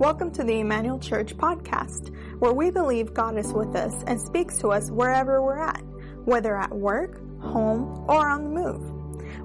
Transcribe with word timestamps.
Welcome 0.00 0.32
to 0.32 0.42
the 0.42 0.58
Emmanuel 0.60 0.98
Church 0.98 1.36
podcast, 1.36 2.10
where 2.38 2.54
we 2.54 2.70
believe 2.70 3.12
God 3.12 3.36
is 3.36 3.52
with 3.52 3.76
us 3.76 3.92
and 4.06 4.18
speaks 4.18 4.56
to 4.60 4.68
us 4.68 4.90
wherever 4.90 5.42
we're 5.42 5.58
at, 5.58 5.82
whether 6.24 6.56
at 6.56 6.74
work, 6.74 7.20
home, 7.42 8.06
or 8.08 8.26
on 8.26 8.44
the 8.44 8.48
move. 8.48 8.80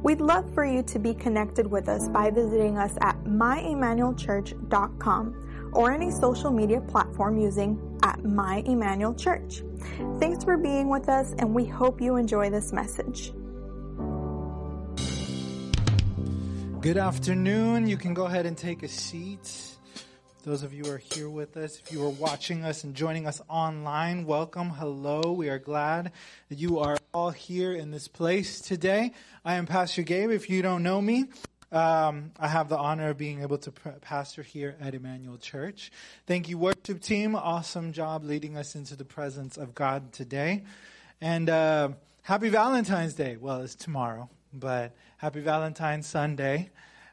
We'd 0.02 0.22
love 0.22 0.50
for 0.54 0.64
you 0.64 0.82
to 0.84 0.98
be 0.98 1.14
connected 1.14 1.68
with 1.68 1.90
us 1.90 2.08
by 2.08 2.30
visiting 2.30 2.78
us 2.78 2.94
at 3.02 3.22
myemmanuelchurch.com 3.26 5.72
or 5.74 5.92
any 5.92 6.10
social 6.10 6.52
media 6.52 6.80
platform 6.80 7.38
using 7.38 8.00
at 8.04 8.24
My 8.24 8.64
Emmanuel 8.66 9.14
Church. 9.14 9.62
Thanks 10.22 10.46
for 10.46 10.56
being 10.56 10.88
with 10.88 11.10
us, 11.10 11.34
and 11.38 11.54
we 11.54 11.66
hope 11.66 12.00
you 12.00 12.16
enjoy 12.16 12.50
this 12.50 12.72
message. 12.72 13.34
Good 16.80 16.98
afternoon. 16.98 17.90
You 17.90 17.98
can 17.98 18.14
go 18.14 18.28
ahead 18.28 18.46
and 18.46 18.58
take 18.58 18.84
a 18.84 18.88
seat. 18.88 19.75
Those 20.46 20.62
of 20.62 20.76
you 20.76 20.84
who 20.84 20.92
are 20.92 20.98
here 21.00 21.28
with 21.28 21.58
us, 21.58 21.82
if 21.84 21.92
you 21.92 22.06
are 22.06 22.10
watching 22.10 22.64
us 22.64 22.84
and 22.84 22.94
joining 22.94 23.26
us 23.26 23.42
online, 23.50 24.28
welcome. 24.28 24.70
Hello. 24.70 25.32
We 25.32 25.50
are 25.50 25.58
glad 25.58 26.12
that 26.50 26.60
you 26.60 26.78
are 26.78 26.98
all 27.16 27.32
here 27.32 27.74
in 27.74 27.90
this 27.90 28.08
place 28.08 28.62
today. 28.62 29.14
I 29.44 29.56
am 29.56 29.66
Pastor 29.66 30.04
Gabe. 30.04 30.30
If 30.30 30.48
you 30.48 30.62
don't 30.62 30.84
know 30.84 31.02
me, 31.02 31.26
um, 31.72 32.32
I 32.40 32.48
have 32.48 32.70
the 32.70 32.78
honor 32.78 33.10
of 33.10 33.18
being 33.18 33.42
able 33.42 33.58
to 33.58 33.72
pastor 33.72 34.44
here 34.44 34.76
at 34.80 34.94
Emmanuel 34.94 35.40
Church. 35.40 35.92
Thank 36.28 36.48
you, 36.48 36.60
worship 36.60 37.02
team. 37.02 37.36
Awesome 37.36 37.92
job 37.92 38.24
leading 38.24 38.56
us 38.56 38.76
into 38.76 38.96
the 38.96 39.04
presence 39.04 39.58
of 39.58 39.74
God 39.74 40.14
today. 40.14 40.62
And 41.22 41.50
uh, 41.50 41.90
happy 42.22 42.50
Valentine's 42.50 43.16
Day. 43.16 43.36
Well, 43.42 43.62
it's 43.62 43.74
tomorrow, 43.74 44.30
but 44.54 44.96
happy 45.18 45.42
Valentine's 45.42 46.06
Sunday. 46.06 46.70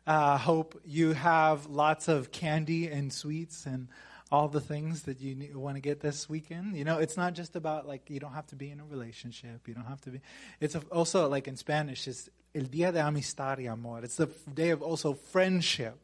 Uh, 0.07 0.37
hope 0.37 0.81
you 0.85 1.13
have 1.13 1.67
lots 1.67 2.09
of 2.09 2.33
candy 2.33 2.89
and 2.89 3.13
sweets 3.13 3.67
and 3.67 3.89
all 4.33 4.49
the 4.49 4.61
things 4.61 5.03
that 5.03 5.21
you 5.21 5.59
want 5.59 5.77
to 5.77 5.81
get 5.81 6.01
this 6.01 6.29
weekend. 6.29 6.77
You 6.77 6.85
know, 6.85 6.99
it's 6.99 7.17
not 7.17 7.35
just 7.35 7.55
about 7.55 7.87
like 7.87 8.09
you 8.09 8.19
don't 8.19 8.33
have 8.33 8.47
to 8.49 8.57
be 8.57 8.71
in 8.71 8.81
a 8.81 8.85
relationship. 8.85 9.69
You 9.69 9.75
don't 9.75 9.87
have 9.87 10.01
to 10.03 10.11
be. 10.11 10.21
It's 10.59 10.75
also 10.91 11.29
like 11.29 11.47
in 11.47 11.57
Spanish, 11.57 12.09
it's 12.09 12.31
el 12.55 12.63
día 12.63 12.93
de 12.93 13.01
amistad 13.01 13.59
y 13.59 13.67
amor. 13.67 14.03
It's 14.03 14.17
the 14.17 14.29
day 14.53 14.71
of 14.71 14.83
also 14.83 15.13
friendship 15.15 15.99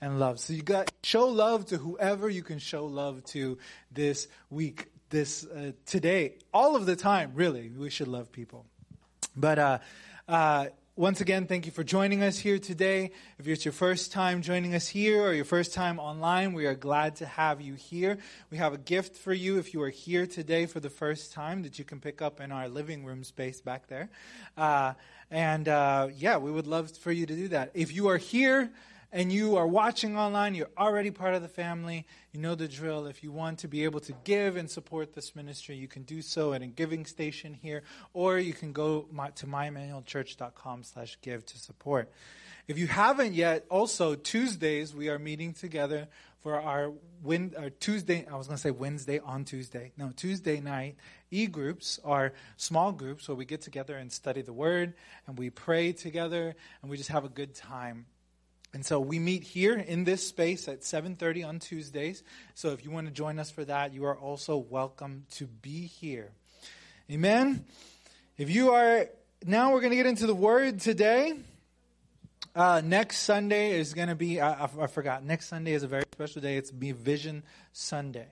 and 0.00 0.18
love. 0.18 0.40
So 0.40 0.54
you 0.54 0.62
got 0.62 0.90
show 1.02 1.26
love 1.28 1.66
to 1.66 1.76
whoever 1.76 2.28
you 2.30 2.42
can 2.42 2.58
show 2.58 2.86
love 2.86 3.24
to 3.26 3.58
this 3.92 4.26
week, 4.50 4.86
this 5.10 5.44
uh, 5.44 5.72
today, 5.84 6.38
all 6.52 6.76
of 6.76 6.86
the 6.86 6.96
time. 6.96 7.32
Really, 7.34 7.70
we 7.70 7.90
should 7.90 8.08
love 8.08 8.32
people. 8.32 8.64
But 9.36 9.58
uh, 9.58 9.78
uh, 10.28 10.66
once 10.98 11.20
again, 11.20 11.46
thank 11.46 11.66
you 11.66 11.72
for 11.72 11.84
joining 11.84 12.22
us 12.22 12.38
here 12.38 12.58
today. 12.58 13.10
If 13.38 13.46
it's 13.46 13.66
your 13.66 13.72
first 13.72 14.12
time 14.12 14.40
joining 14.40 14.74
us 14.74 14.88
here 14.88 15.22
or 15.22 15.34
your 15.34 15.44
first 15.44 15.74
time 15.74 15.98
online, 15.98 16.54
we 16.54 16.64
are 16.64 16.74
glad 16.74 17.16
to 17.16 17.26
have 17.26 17.60
you 17.60 17.74
here. 17.74 18.16
We 18.50 18.56
have 18.56 18.72
a 18.72 18.78
gift 18.78 19.14
for 19.14 19.34
you 19.34 19.58
if 19.58 19.74
you 19.74 19.82
are 19.82 19.90
here 19.90 20.26
today 20.26 20.64
for 20.64 20.80
the 20.80 20.88
first 20.88 21.34
time 21.34 21.62
that 21.64 21.78
you 21.78 21.84
can 21.84 22.00
pick 22.00 22.22
up 22.22 22.40
in 22.40 22.50
our 22.50 22.66
living 22.66 23.04
room 23.04 23.24
space 23.24 23.60
back 23.60 23.88
there. 23.88 24.08
Uh, 24.56 24.94
and 25.30 25.68
uh, 25.68 26.08
yeah, 26.16 26.38
we 26.38 26.50
would 26.50 26.66
love 26.66 26.90
for 26.92 27.12
you 27.12 27.26
to 27.26 27.36
do 27.36 27.48
that. 27.48 27.72
If 27.74 27.94
you 27.94 28.08
are 28.08 28.16
here, 28.16 28.70
and 29.12 29.32
you 29.32 29.56
are 29.56 29.66
watching 29.66 30.16
online, 30.16 30.54
you're 30.54 30.70
already 30.76 31.10
part 31.10 31.34
of 31.34 31.42
the 31.42 31.48
family, 31.48 32.06
you 32.32 32.40
know 32.40 32.54
the 32.54 32.68
drill. 32.68 33.06
If 33.06 33.22
you 33.22 33.32
want 33.32 33.60
to 33.60 33.68
be 33.68 33.84
able 33.84 34.00
to 34.00 34.12
give 34.24 34.56
and 34.56 34.70
support 34.70 35.14
this 35.14 35.36
ministry, 35.36 35.76
you 35.76 35.88
can 35.88 36.02
do 36.02 36.22
so 36.22 36.52
at 36.52 36.62
a 36.62 36.66
giving 36.66 37.06
station 37.06 37.54
here, 37.54 37.82
or 38.12 38.38
you 38.38 38.52
can 38.52 38.72
go 38.72 39.02
to 39.02 39.46
myemmanuelchurch.com 39.46 40.82
slash 40.82 41.18
give 41.22 41.46
to 41.46 41.58
support. 41.58 42.10
If 42.68 42.78
you 42.78 42.88
haven't 42.88 43.34
yet, 43.34 43.64
also 43.70 44.16
Tuesdays 44.16 44.94
we 44.94 45.08
are 45.08 45.18
meeting 45.18 45.52
together 45.52 46.08
for 46.42 46.60
our, 46.60 46.92
win, 47.22 47.54
our 47.58 47.70
Tuesday, 47.70 48.26
I 48.30 48.36
was 48.36 48.46
going 48.46 48.56
to 48.56 48.62
say 48.62 48.70
Wednesday 48.70 49.18
on 49.20 49.44
Tuesday. 49.44 49.92
No, 49.96 50.12
Tuesday 50.14 50.60
night 50.60 50.96
e-groups 51.30 51.98
are 52.04 52.32
small 52.56 52.92
groups 52.92 53.28
where 53.28 53.34
we 53.34 53.44
get 53.44 53.60
together 53.60 53.96
and 53.96 54.12
study 54.12 54.42
the 54.42 54.52
word 54.52 54.94
and 55.26 55.38
we 55.38 55.50
pray 55.50 55.92
together 55.92 56.54
and 56.82 56.90
we 56.90 56.96
just 56.96 57.10
have 57.10 57.24
a 57.24 57.28
good 57.28 57.54
time 57.54 58.06
and 58.72 58.84
so 58.84 59.00
we 59.00 59.18
meet 59.18 59.42
here 59.42 59.74
in 59.74 60.04
this 60.04 60.26
space 60.26 60.68
at 60.68 60.82
7:30 60.82 61.44
on 61.44 61.58
Tuesdays. 61.58 62.22
So 62.54 62.70
if 62.70 62.84
you 62.84 62.90
want 62.90 63.06
to 63.06 63.12
join 63.12 63.38
us 63.38 63.50
for 63.50 63.64
that, 63.64 63.94
you 63.94 64.04
are 64.04 64.16
also 64.16 64.56
welcome 64.56 65.26
to 65.32 65.46
be 65.46 65.86
here. 65.86 66.32
Amen. 67.10 67.64
If 68.36 68.50
you 68.50 68.72
are 68.72 69.06
now 69.44 69.72
we're 69.72 69.80
going 69.80 69.90
to 69.90 69.96
get 69.96 70.06
into 70.06 70.26
the 70.26 70.34
word 70.34 70.80
today. 70.80 71.34
Uh, 72.54 72.80
next 72.82 73.18
Sunday 73.18 73.78
is 73.78 73.92
going 73.92 74.08
to 74.08 74.14
be, 74.14 74.40
I, 74.40 74.64
I, 74.64 74.70
I, 74.80 74.86
forgot, 74.86 75.22
next 75.22 75.48
Sunday 75.48 75.74
is 75.74 75.82
a 75.82 75.86
very 75.86 76.04
special 76.12 76.40
day. 76.40 76.56
It's 76.56 76.70
Be 76.70 76.92
Vision 76.92 77.42
Sunday. 77.72 78.28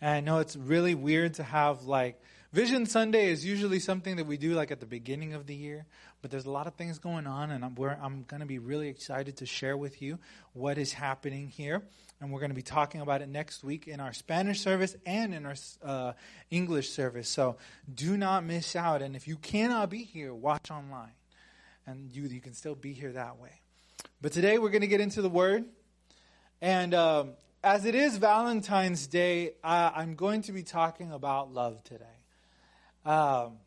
And 0.00 0.10
I 0.10 0.20
know 0.20 0.38
it's 0.38 0.54
really 0.54 0.94
weird 0.94 1.34
to 1.34 1.42
have 1.42 1.82
like, 1.82 2.22
Vision 2.54 2.86
Sunday 2.86 3.32
is 3.32 3.44
usually 3.44 3.80
something 3.80 4.14
that 4.14 4.26
we 4.26 4.36
do 4.36 4.54
like 4.54 4.70
at 4.70 4.78
the 4.78 4.86
beginning 4.86 5.34
of 5.34 5.44
the 5.44 5.56
year, 5.56 5.86
but 6.22 6.30
there's 6.30 6.46
a 6.46 6.50
lot 6.52 6.68
of 6.68 6.74
things 6.74 7.00
going 7.00 7.26
on, 7.26 7.50
and 7.50 7.64
I'm, 7.64 7.76
I'm 8.00 8.22
going 8.28 8.38
to 8.42 8.46
be 8.46 8.60
really 8.60 8.86
excited 8.86 9.38
to 9.38 9.44
share 9.44 9.76
with 9.76 10.00
you 10.00 10.20
what 10.52 10.78
is 10.78 10.92
happening 10.92 11.48
here. 11.48 11.82
And 12.20 12.30
we're 12.30 12.38
going 12.38 12.52
to 12.52 12.54
be 12.54 12.62
talking 12.62 13.00
about 13.00 13.22
it 13.22 13.28
next 13.28 13.64
week 13.64 13.88
in 13.88 13.98
our 13.98 14.12
Spanish 14.12 14.60
service 14.60 14.94
and 15.04 15.34
in 15.34 15.46
our 15.46 15.56
uh, 15.82 16.12
English 16.48 16.90
service. 16.90 17.28
So 17.28 17.56
do 17.92 18.16
not 18.16 18.44
miss 18.44 18.76
out. 18.76 19.02
And 19.02 19.16
if 19.16 19.26
you 19.26 19.34
cannot 19.34 19.90
be 19.90 20.04
here, 20.04 20.32
watch 20.32 20.70
online. 20.70 21.16
And 21.88 22.14
you, 22.14 22.22
you 22.28 22.40
can 22.40 22.54
still 22.54 22.76
be 22.76 22.92
here 22.92 23.10
that 23.14 23.36
way. 23.40 23.62
But 24.22 24.30
today 24.30 24.58
we're 24.58 24.70
going 24.70 24.82
to 24.82 24.86
get 24.86 25.00
into 25.00 25.22
the 25.22 25.28
Word. 25.28 25.64
And 26.60 26.94
um, 26.94 27.32
as 27.64 27.84
it 27.84 27.96
is 27.96 28.16
Valentine's 28.16 29.08
Day, 29.08 29.54
uh, 29.64 29.90
I'm 29.92 30.14
going 30.14 30.42
to 30.42 30.52
be 30.52 30.62
talking 30.62 31.10
about 31.10 31.52
love 31.52 31.82
today. 31.82 32.13
Um, 33.04 33.58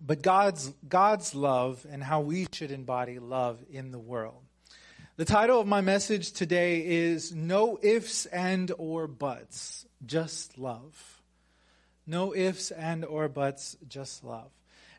but 0.00 0.22
God's, 0.22 0.72
God's 0.88 1.34
love 1.34 1.86
and 1.90 2.02
how 2.02 2.20
we 2.20 2.46
should 2.52 2.70
embody 2.70 3.18
love 3.18 3.58
in 3.70 3.90
the 3.90 3.98
world. 3.98 4.42
The 5.16 5.24
title 5.24 5.60
of 5.60 5.66
my 5.66 5.80
message 5.80 6.32
today 6.32 6.84
is 6.84 7.32
No 7.32 7.78
Ifs 7.82 8.26
and 8.26 8.72
or 8.78 9.06
Buts, 9.06 9.86
Just 10.04 10.58
Love. 10.58 11.14
No 12.06 12.34
ifs 12.34 12.70
and 12.70 13.04
or 13.04 13.28
buts, 13.28 13.76
just 13.88 14.24
love. 14.24 14.50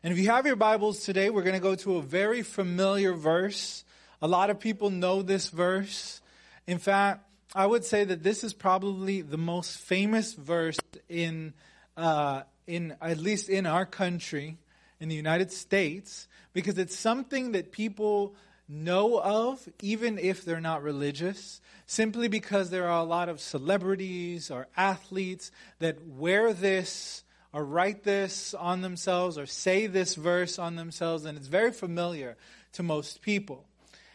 And 0.02 0.12
if 0.12 0.18
you 0.18 0.28
have 0.30 0.44
your 0.44 0.56
Bibles 0.56 1.04
today, 1.04 1.30
we're 1.30 1.42
going 1.42 1.54
to 1.54 1.60
go 1.60 1.76
to 1.76 1.96
a 1.96 2.02
very 2.02 2.42
familiar 2.42 3.12
verse. 3.12 3.84
A 4.20 4.26
lot 4.26 4.50
of 4.50 4.58
people 4.58 4.90
know 4.90 5.22
this 5.22 5.48
verse. 5.48 6.20
In 6.66 6.78
fact, 6.78 7.24
I 7.54 7.64
would 7.64 7.84
say 7.84 8.02
that 8.04 8.24
this 8.24 8.42
is 8.42 8.54
probably 8.54 9.22
the 9.22 9.38
most 9.38 9.78
famous 9.78 10.34
verse 10.34 10.78
in, 11.08 11.54
uh, 11.96 12.42
in 12.66 12.96
at 13.00 13.18
least 13.18 13.48
in 13.48 13.66
our 13.66 13.86
country 13.86 14.58
in 15.00 15.08
the 15.08 15.14
United 15.14 15.52
States 15.52 16.28
because 16.52 16.78
it's 16.78 16.96
something 16.96 17.52
that 17.52 17.70
people 17.70 18.34
know 18.68 19.20
of, 19.20 19.68
even 19.80 20.18
if 20.18 20.44
they're 20.44 20.60
not 20.60 20.82
religious, 20.82 21.60
simply 21.86 22.28
because 22.28 22.70
there 22.70 22.88
are 22.88 23.00
a 23.00 23.04
lot 23.04 23.28
of 23.28 23.40
celebrities 23.40 24.50
or 24.50 24.66
athletes 24.76 25.50
that 25.78 26.04
wear 26.06 26.52
this 26.52 27.22
or 27.52 27.64
write 27.64 28.02
this 28.02 28.54
on 28.54 28.80
themselves 28.80 29.38
or 29.38 29.46
say 29.46 29.86
this 29.86 30.14
verse 30.14 30.58
on 30.58 30.76
themselves, 30.76 31.24
and 31.24 31.38
it's 31.38 31.46
very 31.46 31.72
familiar 31.72 32.36
to 32.72 32.82
most 32.82 33.22
people. 33.22 33.64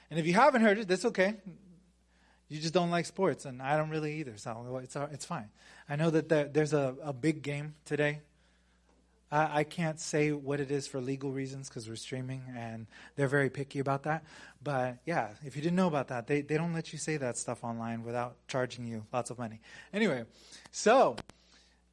And 0.10 0.20
if 0.20 0.28
you 0.28 0.34
haven't 0.34 0.62
heard 0.62 0.80
it, 0.80 0.88
that's 0.88 1.06
okay. 1.06 1.36
You 2.50 2.60
just 2.60 2.74
don't 2.74 2.92
like 2.92 3.06
sports, 3.06 3.46
and 3.46 3.62
I 3.62 3.78
don't 3.78 3.90
really 3.90 4.16
either, 4.16 4.34
so 4.36 4.80
it's, 4.84 4.96
it's 4.96 5.26
fine. 5.26 5.50
I 5.88 5.96
know 5.96 6.10
that 6.10 6.54
there's 6.54 6.74
a, 6.74 6.96
a 7.02 7.14
big 7.14 7.42
game 7.42 7.76
today 7.86 8.20
I, 9.32 9.64
can't 9.64 9.98
say 9.98 10.34
what 10.34 10.60
it 10.60 10.72
is 10.72 10.88
for 10.88 11.00
legal 11.00 11.32
reasons 11.32 11.70
because 11.70 11.88
we're 11.88 11.96
streaming 11.96 12.44
and 12.56 12.86
they're 13.16 13.30
very 13.30 13.50
picky 13.50 13.80
about 13.80 14.04
that. 14.04 14.26
But 14.62 14.98
yeah, 15.06 15.30
if 15.46 15.56
you 15.56 15.62
didn't 15.62 15.78
know 15.78 15.88
about 15.88 16.10
that, 16.10 16.28
they, 16.28 16.42
they 16.42 16.58
don't 16.58 16.74
let 16.74 16.92
you 16.92 17.00
say 17.00 17.16
that 17.18 17.38
stuff 17.38 17.64
online 17.64 18.04
without 18.04 18.36
charging 18.48 18.86
you 18.86 19.06
lots 19.14 19.30
of 19.30 19.40
money. 19.40 19.62
Anyway, 19.94 20.26
so 20.72 21.16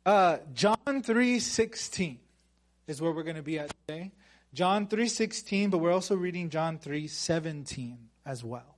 uh, 0.05 0.39
John 0.53 0.77
3.16 0.87 2.17
is 2.89 3.01
where 3.01 3.13
we're 3.13 3.23
going 3.23 3.37
to 3.37 3.43
be 3.43 3.59
at 3.61 3.73
today. 3.87 4.11
John 4.53 4.89
3.16, 4.89 5.71
but 5.71 5.79
we're 5.79 5.93
also 5.93 6.17
reading 6.17 6.51
John 6.51 6.79
3.17 6.79 7.97
as 8.27 8.43
well. 8.43 8.78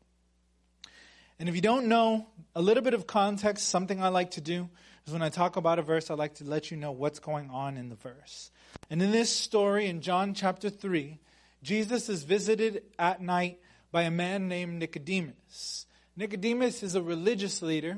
And 1.41 1.49
if 1.49 1.55
you 1.55 1.63
don't 1.63 1.87
know 1.87 2.27
a 2.55 2.61
little 2.61 2.83
bit 2.83 2.93
of 2.93 3.07
context, 3.07 3.71
something 3.71 4.03
I 4.03 4.09
like 4.09 4.33
to 4.33 4.43
do 4.43 4.69
is 5.07 5.13
when 5.15 5.23
I 5.23 5.31
talk 5.31 5.57
about 5.57 5.79
a 5.79 5.83
verse, 5.83 6.11
I 6.11 6.15
like 6.15 6.35
to 6.35 6.45
let 6.45 6.71
you 6.71 6.77
know 6.77 6.93
what's 6.93 7.19
going 7.19 7.49
on 7.49 7.79
in 7.79 7.89
the 7.89 7.95
verse. 7.95 8.51
And 8.91 9.01
in 9.01 9.11
this 9.11 9.35
story, 9.35 9.87
in 9.87 10.03
John 10.03 10.35
chapter 10.35 10.69
3, 10.69 11.19
Jesus 11.63 12.11
is 12.11 12.25
visited 12.25 12.83
at 12.99 13.23
night 13.23 13.59
by 13.91 14.03
a 14.03 14.11
man 14.11 14.49
named 14.49 14.75
Nicodemus. 14.75 15.87
Nicodemus 16.15 16.83
is 16.83 16.95
a 16.95 17.03
religious 17.03 17.63
leader, 17.63 17.97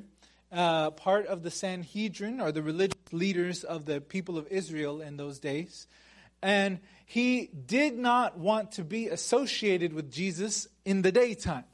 uh, 0.53 0.93
part 0.93 1.27
of 1.27 1.43
the 1.43 1.51
Sanhedrin, 1.51 2.41
or 2.41 2.53
the 2.53 2.63
religious 2.63 2.95
leaders 3.11 3.65
of 3.65 3.87
the 3.87 4.01
people 4.01 4.39
of 4.39 4.47
Israel 4.53 5.01
in 5.01 5.17
those 5.17 5.41
days. 5.41 5.89
And 6.43 6.79
he 7.07 7.47
did 7.47 7.99
not 7.99 8.39
want 8.39 8.71
to 8.73 8.85
be 8.85 9.09
associated 9.09 9.95
with 9.95 10.13
Jesus 10.13 10.69
in 10.85 11.03
the 11.03 11.11
daytime. 11.11 11.65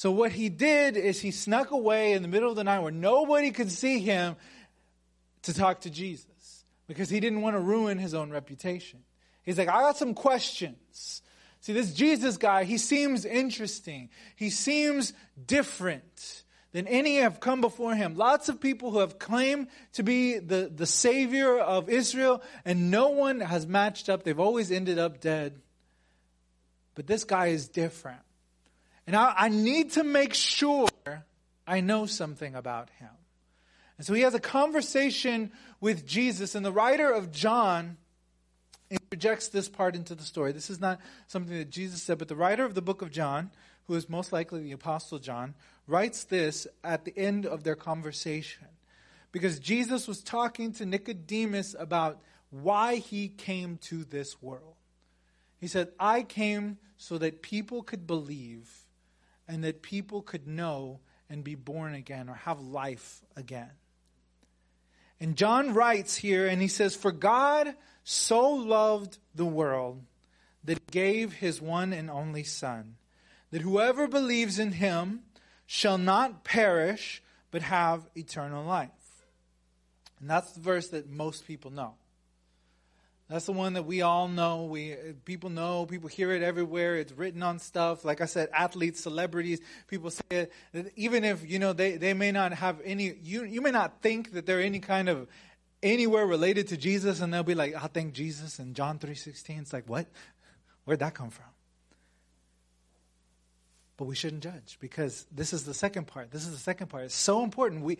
So 0.00 0.10
what 0.10 0.32
he 0.32 0.48
did 0.48 0.96
is 0.96 1.20
he 1.20 1.30
snuck 1.30 1.72
away 1.72 2.14
in 2.14 2.22
the 2.22 2.28
middle 2.28 2.48
of 2.48 2.56
the 2.56 2.64
night 2.64 2.78
where 2.78 2.90
nobody 2.90 3.50
could 3.50 3.70
see 3.70 3.98
him 3.98 4.34
to 5.42 5.52
talk 5.52 5.82
to 5.82 5.90
Jesus 5.90 6.64
because 6.86 7.10
he 7.10 7.20
didn't 7.20 7.42
want 7.42 7.54
to 7.54 7.60
ruin 7.60 7.98
his 7.98 8.14
own 8.14 8.30
reputation. 8.30 9.00
He's 9.42 9.58
like, 9.58 9.68
I 9.68 9.82
got 9.82 9.98
some 9.98 10.14
questions. 10.14 11.20
See, 11.60 11.74
this 11.74 11.92
Jesus 11.92 12.38
guy, 12.38 12.64
he 12.64 12.78
seems 12.78 13.26
interesting. 13.26 14.08
He 14.36 14.48
seems 14.48 15.12
different 15.46 16.44
than 16.72 16.86
any 16.86 17.16
have 17.16 17.38
come 17.38 17.60
before 17.60 17.94
him. 17.94 18.16
Lots 18.16 18.48
of 18.48 18.58
people 18.58 18.92
who 18.92 19.00
have 19.00 19.18
claimed 19.18 19.66
to 19.92 20.02
be 20.02 20.38
the, 20.38 20.72
the 20.74 20.86
savior 20.86 21.58
of 21.58 21.90
Israel, 21.90 22.42
and 22.64 22.90
no 22.90 23.10
one 23.10 23.40
has 23.40 23.66
matched 23.66 24.08
up. 24.08 24.22
They've 24.22 24.40
always 24.40 24.72
ended 24.72 24.98
up 24.98 25.20
dead. 25.20 25.60
But 26.94 27.06
this 27.06 27.24
guy 27.24 27.48
is 27.48 27.68
different. 27.68 28.20
And 29.10 29.16
I, 29.16 29.34
I 29.36 29.48
need 29.48 29.90
to 29.94 30.04
make 30.04 30.34
sure 30.34 30.86
I 31.66 31.80
know 31.80 32.06
something 32.06 32.54
about 32.54 32.90
him. 33.00 33.08
And 33.98 34.06
so 34.06 34.14
he 34.14 34.22
has 34.22 34.34
a 34.34 34.38
conversation 34.38 35.50
with 35.80 36.06
Jesus, 36.06 36.54
and 36.54 36.64
the 36.64 36.70
writer 36.70 37.10
of 37.10 37.32
John 37.32 37.96
interjects 38.88 39.48
this 39.48 39.68
part 39.68 39.96
into 39.96 40.14
the 40.14 40.22
story. 40.22 40.52
This 40.52 40.70
is 40.70 40.80
not 40.80 41.00
something 41.26 41.58
that 41.58 41.70
Jesus 41.70 42.04
said, 42.04 42.18
but 42.18 42.28
the 42.28 42.36
writer 42.36 42.64
of 42.64 42.76
the 42.76 42.82
book 42.82 43.02
of 43.02 43.10
John, 43.10 43.50
who 43.88 43.96
is 43.96 44.08
most 44.08 44.32
likely 44.32 44.62
the 44.62 44.70
Apostle 44.70 45.18
John, 45.18 45.54
writes 45.88 46.22
this 46.22 46.68
at 46.84 47.04
the 47.04 47.18
end 47.18 47.46
of 47.46 47.64
their 47.64 47.74
conversation. 47.74 48.68
Because 49.32 49.58
Jesus 49.58 50.06
was 50.06 50.22
talking 50.22 50.72
to 50.74 50.86
Nicodemus 50.86 51.74
about 51.76 52.20
why 52.50 52.94
he 52.94 53.26
came 53.26 53.78
to 53.78 54.04
this 54.04 54.40
world. 54.40 54.76
He 55.58 55.66
said, 55.66 55.88
I 55.98 56.22
came 56.22 56.78
so 56.96 57.18
that 57.18 57.42
people 57.42 57.82
could 57.82 58.06
believe 58.06 58.79
and 59.50 59.64
that 59.64 59.82
people 59.82 60.22
could 60.22 60.46
know 60.46 61.00
and 61.28 61.42
be 61.42 61.56
born 61.56 61.92
again 61.92 62.28
or 62.28 62.34
have 62.34 62.60
life 62.60 63.20
again. 63.34 63.72
And 65.18 65.36
John 65.36 65.74
writes 65.74 66.14
here, 66.16 66.46
and 66.46 66.62
he 66.62 66.68
says, 66.68 66.94
For 66.94 67.10
God 67.10 67.74
so 68.04 68.48
loved 68.48 69.18
the 69.34 69.44
world 69.44 70.04
that 70.62 70.78
he 70.78 70.84
gave 70.92 71.32
his 71.32 71.60
one 71.60 71.92
and 71.92 72.08
only 72.08 72.44
Son, 72.44 72.94
that 73.50 73.62
whoever 73.62 74.06
believes 74.06 74.60
in 74.60 74.72
him 74.72 75.22
shall 75.66 75.98
not 75.98 76.44
perish, 76.44 77.20
but 77.50 77.62
have 77.62 78.08
eternal 78.14 78.64
life. 78.64 78.90
And 80.20 80.30
that's 80.30 80.52
the 80.52 80.60
verse 80.60 80.88
that 80.90 81.10
most 81.10 81.44
people 81.44 81.72
know. 81.72 81.94
That's 83.30 83.46
the 83.46 83.52
one 83.52 83.74
that 83.74 83.84
we 83.84 84.02
all 84.02 84.26
know. 84.26 84.64
We 84.64 84.92
uh, 84.92 84.96
people 85.24 85.50
know. 85.50 85.86
People 85.86 86.08
hear 86.08 86.32
it 86.32 86.42
everywhere. 86.42 86.96
It's 86.96 87.12
written 87.12 87.44
on 87.44 87.60
stuff. 87.60 88.04
Like 88.04 88.20
I 88.20 88.24
said, 88.24 88.48
athletes, 88.52 89.00
celebrities. 89.00 89.60
People 89.86 90.10
say 90.10 90.24
it. 90.30 90.52
Even 90.96 91.22
if 91.22 91.48
you 91.48 91.60
know 91.60 91.72
they, 91.72 91.96
they 91.96 92.12
may 92.12 92.32
not 92.32 92.52
have 92.52 92.80
any. 92.84 93.14
You 93.22 93.44
you 93.44 93.60
may 93.60 93.70
not 93.70 94.02
think 94.02 94.32
that 94.32 94.46
they're 94.46 94.60
any 94.60 94.80
kind 94.80 95.08
of 95.08 95.28
anywhere 95.80 96.26
related 96.26 96.66
to 96.68 96.76
Jesus, 96.76 97.20
and 97.20 97.32
they'll 97.32 97.44
be 97.44 97.54
like, 97.54 97.72
"I 97.76 97.86
thank 97.86 98.14
Jesus." 98.14 98.58
And 98.58 98.74
John 98.74 98.98
three 98.98 99.14
sixteen. 99.14 99.60
It's 99.60 99.72
like 99.72 99.88
what? 99.88 100.08
Where'd 100.84 100.98
that 100.98 101.14
come 101.14 101.30
from? 101.30 101.46
But 103.96 104.06
we 104.06 104.16
shouldn't 104.16 104.42
judge 104.42 104.76
because 104.80 105.24
this 105.30 105.52
is 105.52 105.62
the 105.62 105.74
second 105.74 106.08
part. 106.08 106.32
This 106.32 106.46
is 106.46 106.50
the 106.50 106.58
second 106.58 106.88
part. 106.88 107.04
It's 107.04 107.14
so 107.14 107.44
important. 107.44 107.84
We 107.84 107.98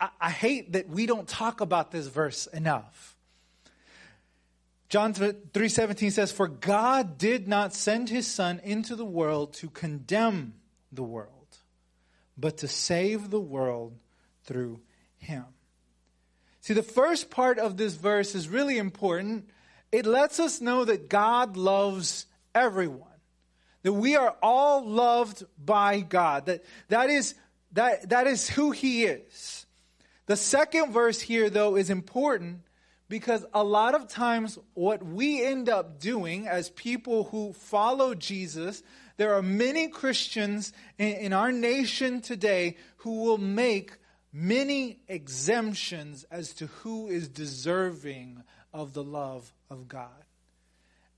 I, 0.00 0.08
I 0.18 0.30
hate 0.30 0.72
that 0.72 0.88
we 0.88 1.04
don't 1.04 1.28
talk 1.28 1.60
about 1.60 1.90
this 1.90 2.06
verse 2.06 2.46
enough. 2.46 3.18
John 4.90 5.14
3:17 5.14 6.10
says 6.10 6.32
for 6.32 6.48
God 6.48 7.16
did 7.16 7.46
not 7.46 7.72
send 7.72 8.08
his 8.08 8.26
son 8.26 8.60
into 8.64 8.96
the 8.96 9.04
world 9.04 9.54
to 9.54 9.70
condemn 9.70 10.54
the 10.92 11.04
world 11.04 11.40
but 12.36 12.58
to 12.58 12.68
save 12.68 13.30
the 13.30 13.40
world 13.40 13.96
through 14.44 14.80
him. 15.16 15.44
See 16.60 16.74
the 16.74 16.82
first 16.82 17.30
part 17.30 17.58
of 17.58 17.76
this 17.76 17.94
verse 17.94 18.34
is 18.34 18.48
really 18.48 18.78
important. 18.78 19.48
It 19.92 20.06
lets 20.06 20.40
us 20.40 20.60
know 20.60 20.84
that 20.84 21.08
God 21.08 21.56
loves 21.56 22.26
everyone. 22.54 23.06
That 23.82 23.92
we 23.92 24.16
are 24.16 24.36
all 24.42 24.84
loved 24.84 25.44
by 25.56 26.00
God. 26.00 26.46
That 26.46 26.64
that 26.88 27.10
is 27.10 27.34
that 27.72 28.08
that 28.08 28.26
is 28.26 28.48
who 28.48 28.72
he 28.72 29.04
is. 29.04 29.66
The 30.26 30.36
second 30.36 30.92
verse 30.92 31.20
here 31.20 31.48
though 31.48 31.76
is 31.76 31.90
important 31.90 32.62
because 33.10 33.44
a 33.52 33.64
lot 33.64 33.96
of 33.96 34.06
times, 34.06 34.56
what 34.74 35.04
we 35.04 35.44
end 35.44 35.68
up 35.68 35.98
doing 35.98 36.46
as 36.46 36.70
people 36.70 37.24
who 37.24 37.52
follow 37.52 38.14
Jesus, 38.14 38.84
there 39.16 39.34
are 39.34 39.42
many 39.42 39.88
Christians 39.88 40.72
in, 40.96 41.32
our 41.32 41.50
nation 41.50 42.20
today 42.20 42.76
who 42.98 43.24
will 43.24 43.36
make 43.36 43.96
many 44.32 45.00
exemptions 45.08 46.24
as 46.30 46.52
to 46.54 46.66
who 46.68 47.08
is 47.08 47.28
deserving 47.28 48.44
of 48.72 48.94
the 48.94 49.02
love 49.02 49.52
of 49.68 49.88
God. 49.88 50.24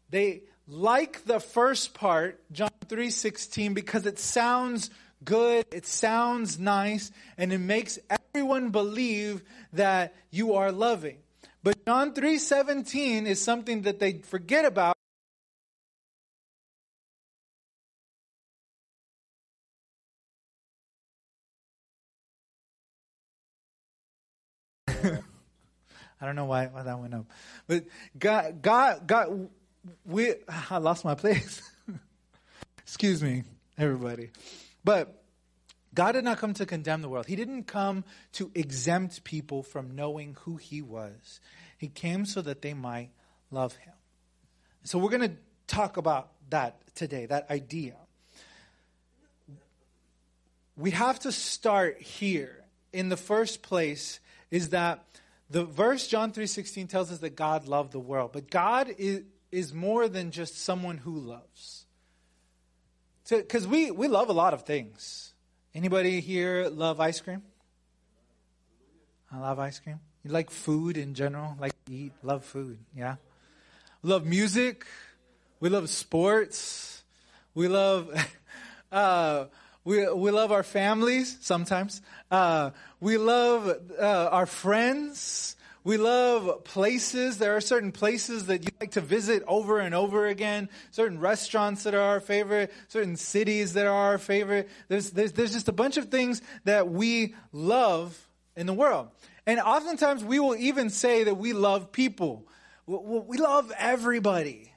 They 0.08 0.44
like 0.66 1.26
the 1.26 1.40
first 1.40 1.92
part, 1.92 2.40
John 2.52 2.70
3:16 2.86 3.74
because 3.74 4.06
it 4.06 4.18
sounds 4.18 4.88
good, 5.22 5.66
it 5.70 5.84
sounds 5.84 6.58
nice, 6.58 7.10
and 7.36 7.52
it 7.52 7.58
makes 7.58 7.98
everyone 8.08 8.70
believe 8.70 9.42
that 9.74 10.14
you 10.30 10.54
are 10.54 10.72
loving. 10.72 11.21
But 11.62 11.84
John 11.86 12.12
3:17 12.12 13.26
is 13.26 13.40
something 13.40 13.82
that 13.82 14.00
they 14.00 14.18
forget 14.18 14.64
about. 14.64 14.96
I 26.22 26.26
don't 26.26 26.36
know 26.36 26.46
why, 26.46 26.66
why 26.66 26.82
that 26.82 26.98
went 26.98 27.14
up. 27.14 27.26
But 27.66 27.84
God, 28.18 28.62
God, 28.62 29.06
God, 29.06 29.48
we, 30.04 30.34
I 30.70 30.78
lost 30.78 31.04
my 31.04 31.14
place. 31.14 31.62
Excuse 32.78 33.22
me, 33.22 33.44
everybody. 33.78 34.30
But 34.84 35.21
God 35.94 36.12
did 36.12 36.24
not 36.24 36.38
come 36.38 36.54
to 36.54 36.66
condemn 36.66 37.02
the 37.02 37.08
world. 37.08 37.26
He 37.26 37.36
didn't 37.36 37.64
come 37.64 38.04
to 38.32 38.50
exempt 38.54 39.24
people 39.24 39.62
from 39.62 39.94
knowing 39.94 40.36
who 40.40 40.56
He 40.56 40.80
was. 40.80 41.40
He 41.76 41.88
came 41.88 42.24
so 42.24 42.40
that 42.42 42.62
they 42.62 42.74
might 42.74 43.10
love 43.50 43.76
Him. 43.76 43.94
So 44.84 44.98
we're 44.98 45.10
going 45.10 45.30
to 45.30 45.36
talk 45.66 45.96
about 45.96 46.30
that 46.50 46.80
today, 46.94 47.26
that 47.26 47.50
idea. 47.50 47.96
We 50.76 50.90
have 50.92 51.18
to 51.20 51.32
start 51.32 52.00
here. 52.00 52.58
In 52.92 53.08
the 53.08 53.16
first 53.16 53.62
place, 53.62 54.20
is 54.50 54.68
that 54.68 55.02
the 55.48 55.64
verse 55.64 56.06
John 56.06 56.30
3:16 56.30 56.88
tells 56.88 57.10
us 57.10 57.18
that 57.18 57.34
God 57.36 57.66
loved 57.66 57.92
the 57.92 57.98
world, 57.98 58.32
but 58.32 58.50
God 58.50 58.88
is, 58.98 59.22
is 59.50 59.72
more 59.72 60.08
than 60.08 60.30
just 60.30 60.58
someone 60.58 60.98
who 60.98 61.18
loves. 61.18 61.86
Because 63.28 63.66
we, 63.66 63.90
we 63.90 64.08
love 64.08 64.28
a 64.28 64.34
lot 64.34 64.52
of 64.52 64.64
things. 64.64 65.31
Anybody 65.74 66.20
here 66.20 66.68
love 66.68 67.00
ice 67.00 67.22
cream? 67.22 67.42
I 69.32 69.38
love 69.38 69.58
ice 69.58 69.78
cream. 69.78 70.00
You 70.22 70.30
like 70.30 70.50
food 70.50 70.98
in 70.98 71.14
general? 71.14 71.56
Like 71.58 71.72
eat, 71.90 72.12
love 72.22 72.44
food, 72.44 72.78
yeah? 72.94 73.16
Love 74.02 74.26
music. 74.26 74.84
We 75.60 75.70
love 75.70 75.88
sports. 75.88 77.02
We 77.54 77.68
love 77.68 78.12
uh, 78.92 79.46
we 79.82 80.06
we 80.12 80.30
love 80.30 80.52
our 80.52 80.62
families 80.62 81.38
sometimes. 81.40 82.02
Uh, 82.30 82.72
we 83.00 83.16
love 83.16 83.74
uh, 83.98 84.28
our 84.30 84.46
friends. 84.46 85.56
We 85.84 85.96
love 85.96 86.62
places. 86.64 87.38
There 87.38 87.56
are 87.56 87.60
certain 87.60 87.90
places 87.90 88.46
that 88.46 88.62
you 88.64 88.70
like 88.80 88.92
to 88.92 89.00
visit 89.00 89.42
over 89.48 89.80
and 89.80 89.94
over 89.94 90.26
again, 90.26 90.68
certain 90.92 91.18
restaurants 91.18 91.82
that 91.82 91.94
are 91.94 92.00
our 92.00 92.20
favorite, 92.20 92.72
certain 92.88 93.16
cities 93.16 93.72
that 93.72 93.86
are 93.86 94.10
our 94.12 94.18
favorite. 94.18 94.68
There's, 94.88 95.10
there's, 95.10 95.32
there's 95.32 95.52
just 95.52 95.68
a 95.68 95.72
bunch 95.72 95.96
of 95.96 96.06
things 96.06 96.40
that 96.64 96.88
we 96.88 97.34
love 97.52 98.16
in 98.56 98.66
the 98.66 98.74
world. 98.74 99.08
And 99.44 99.58
oftentimes 99.58 100.22
we 100.22 100.38
will 100.38 100.54
even 100.54 100.88
say 100.88 101.24
that 101.24 101.34
we 101.34 101.52
love 101.52 101.90
people. 101.90 102.46
We 102.86 103.38
love 103.38 103.72
everybody. 103.76 104.72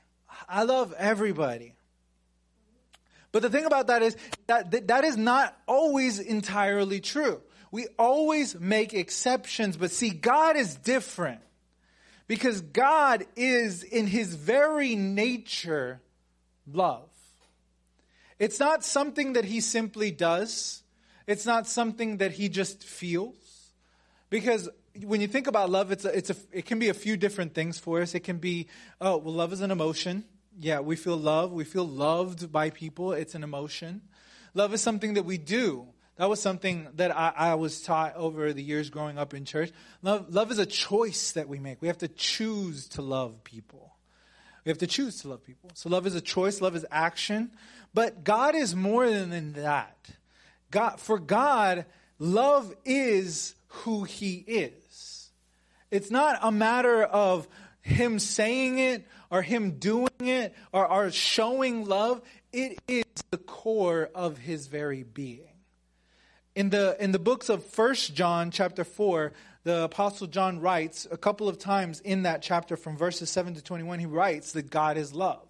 I 0.50 0.64
love 0.64 0.94
everybody. 0.98 1.76
But 3.32 3.42
the 3.42 3.50
thing 3.50 3.66
about 3.66 3.88
that 3.88 4.02
is 4.02 4.16
that 4.48 4.88
that 4.88 5.04
is 5.04 5.18
not 5.18 5.56
always 5.68 6.20
entirely 6.20 7.00
true. 7.00 7.42
We 7.76 7.88
always 8.00 8.58
make 8.58 8.94
exceptions, 8.94 9.76
but 9.76 9.92
see, 9.92 10.10
God 10.10 10.56
is 10.56 10.76
different. 10.76 11.42
Because 12.26 12.62
God 12.62 13.26
is, 13.36 13.84
in 13.84 14.08
his 14.08 14.34
very 14.34 14.96
nature, 14.96 16.00
love. 16.72 17.10
It's 18.40 18.62
not 18.62 18.86
something 18.86 19.34
that 19.34 19.44
he 19.44 19.60
simply 19.60 20.10
does. 20.10 20.84
It's 21.28 21.46
not 21.46 21.68
something 21.68 22.20
that 22.20 22.32
he 22.32 22.48
just 22.48 22.82
feels. 22.82 23.74
Because 24.30 24.70
when 25.04 25.20
you 25.20 25.28
think 25.28 25.48
about 25.48 25.70
love, 25.70 25.92
it's 25.92 26.06
a, 26.06 26.18
it's 26.18 26.30
a, 26.30 26.36
it 26.54 26.66
can 26.66 26.80
be 26.80 26.88
a 26.88 26.94
few 26.94 27.18
different 27.18 27.54
things 27.54 27.78
for 27.78 28.02
us. 28.02 28.16
It 28.16 28.22
can 28.22 28.38
be, 28.38 28.68
oh, 29.02 29.18
well, 29.18 29.34
love 29.34 29.52
is 29.52 29.60
an 29.60 29.72
emotion. 29.72 30.24
Yeah, 30.62 30.80
we 30.80 30.96
feel 30.96 31.18
love. 31.18 31.52
We 31.52 31.66
feel 31.66 31.86
loved 31.86 32.54
by 32.54 32.70
people. 32.70 33.12
It's 33.12 33.36
an 33.36 33.44
emotion. 33.44 34.02
Love 34.54 34.74
is 34.74 34.80
something 34.80 35.16
that 35.16 35.26
we 35.26 35.38
do. 35.38 35.90
That 36.18 36.30
was 36.30 36.42
something 36.42 36.88
that 36.96 37.16
I, 37.16 37.34
I, 37.36 37.56
was 37.56 37.82
taught 37.82 38.16
over 38.16 38.54
the 38.54 38.64
years 38.64 38.90
growing 38.90 39.18
up 39.18 39.34
in 39.34 39.44
church. 39.44 39.72
Love, 40.02 40.34
love 40.34 40.50
is 40.50 40.60
a 40.60 40.66
choice 40.66 41.34
that 41.34 41.50
we 41.50 41.60
make. 41.60 41.82
We 41.82 41.90
have 41.90 41.98
to 42.00 42.08
choose 42.08 42.88
to 42.90 43.02
love 43.02 43.44
people. 43.44 43.94
We 44.64 44.70
have 44.70 44.78
to 44.78 44.88
choose 44.88 45.22
to 45.22 45.28
love 45.28 45.44
people. 45.44 45.72
So 45.74 45.90
love 45.90 46.08
is 46.08 46.16
a 46.16 46.22
choice, 46.22 46.62
love 46.62 46.76
is 46.76 46.86
action. 46.90 47.52
But 47.94 48.24
God 48.24 48.56
is 48.56 48.76
more 48.76 49.10
than 49.10 49.54
that. 49.54 49.98
God, 50.72 51.00
for 51.00 51.20
God, 51.20 51.86
love 52.18 52.74
is 52.86 53.54
who 53.68 54.06
He 54.06 54.36
is. 54.36 55.32
It's 55.92 56.10
not 56.10 56.40
a 56.42 56.52
matter 56.52 57.04
of 57.04 57.48
Him 57.82 58.20
saying 58.20 58.80
it 58.80 59.06
or 59.30 59.42
Him 59.42 59.80
doing 59.80 60.10
it 60.20 60.56
or, 60.72 60.90
or 60.90 61.12
showing 61.12 61.86
love. 61.86 62.22
It 62.54 62.80
is 62.88 63.04
the 63.32 63.38
core 63.38 64.10
of 64.16 64.38
His 64.38 64.68
very 64.68 65.04
being. 65.04 65.55
In 66.56 66.70
the, 66.70 66.96
in 67.02 67.12
the 67.12 67.20
books 67.20 67.50
of 67.50 67.66
First 67.66 68.16
John 68.16 68.50
chapter 68.50 68.86
4, 68.86 69.34
the 69.66 69.84
apostle 69.84 70.28
John 70.28 70.62
writes 70.62 71.06
a 71.12 71.18
couple 71.18 71.50
of 71.50 71.60
times 71.60 72.00
in 72.00 72.24
that 72.24 72.42
chapter 72.42 72.78
from 72.78 72.98
verses 72.98 73.30
7 73.30 73.56
to 73.56 73.62
21, 73.62 74.00
he 74.00 74.06
writes 74.06 74.54
that 74.54 74.70
God 74.70 74.96
is 74.96 75.14
love. 75.14 75.46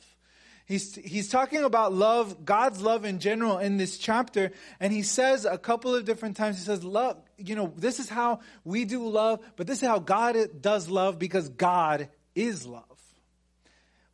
He's, 0.65 0.95
he's 0.95 1.29
talking 1.29 1.63
about 1.63 1.93
love, 1.93 2.43
God's 2.43 2.81
love 2.81 3.05
in 3.05 3.19
general 3.19 3.59
in 3.59 3.77
this 3.77 3.99
chapter. 3.99 4.51
And 4.79 4.91
he 4.91 5.03
says 5.03 5.45
a 5.45 5.59
couple 5.59 5.93
of 5.93 6.05
different 6.05 6.37
times, 6.37 6.57
he 6.57 6.63
says, 6.63 6.83
love, 6.83 7.17
you 7.37 7.55
know, 7.55 7.71
this 7.77 7.99
is 7.99 8.09
how 8.09 8.39
we 8.63 8.85
do 8.85 9.07
love, 9.07 9.45
but 9.57 9.67
this 9.67 9.83
is 9.83 9.87
how 9.87 9.99
God 9.99 10.35
does 10.59 10.89
love 10.89 11.19
because 11.19 11.49
God 11.49 12.09
is 12.33 12.65
love. 12.65 12.83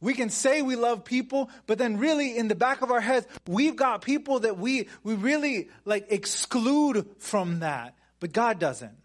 We 0.01 0.15
can 0.15 0.29
say 0.29 0.63
we 0.63 0.75
love 0.75 1.05
people, 1.05 1.51
but 1.67 1.77
then 1.77 1.97
really 1.97 2.35
in 2.35 2.47
the 2.47 2.55
back 2.55 2.81
of 2.81 2.91
our 2.91 2.99
heads, 2.99 3.27
we've 3.47 3.75
got 3.75 4.01
people 4.01 4.39
that 4.39 4.57
we, 4.57 4.89
we 5.03 5.13
really 5.13 5.69
like 5.85 6.07
exclude 6.09 7.07
from 7.19 7.59
that. 7.59 7.95
But 8.19 8.33
God 8.33 8.59
doesn't. 8.59 8.97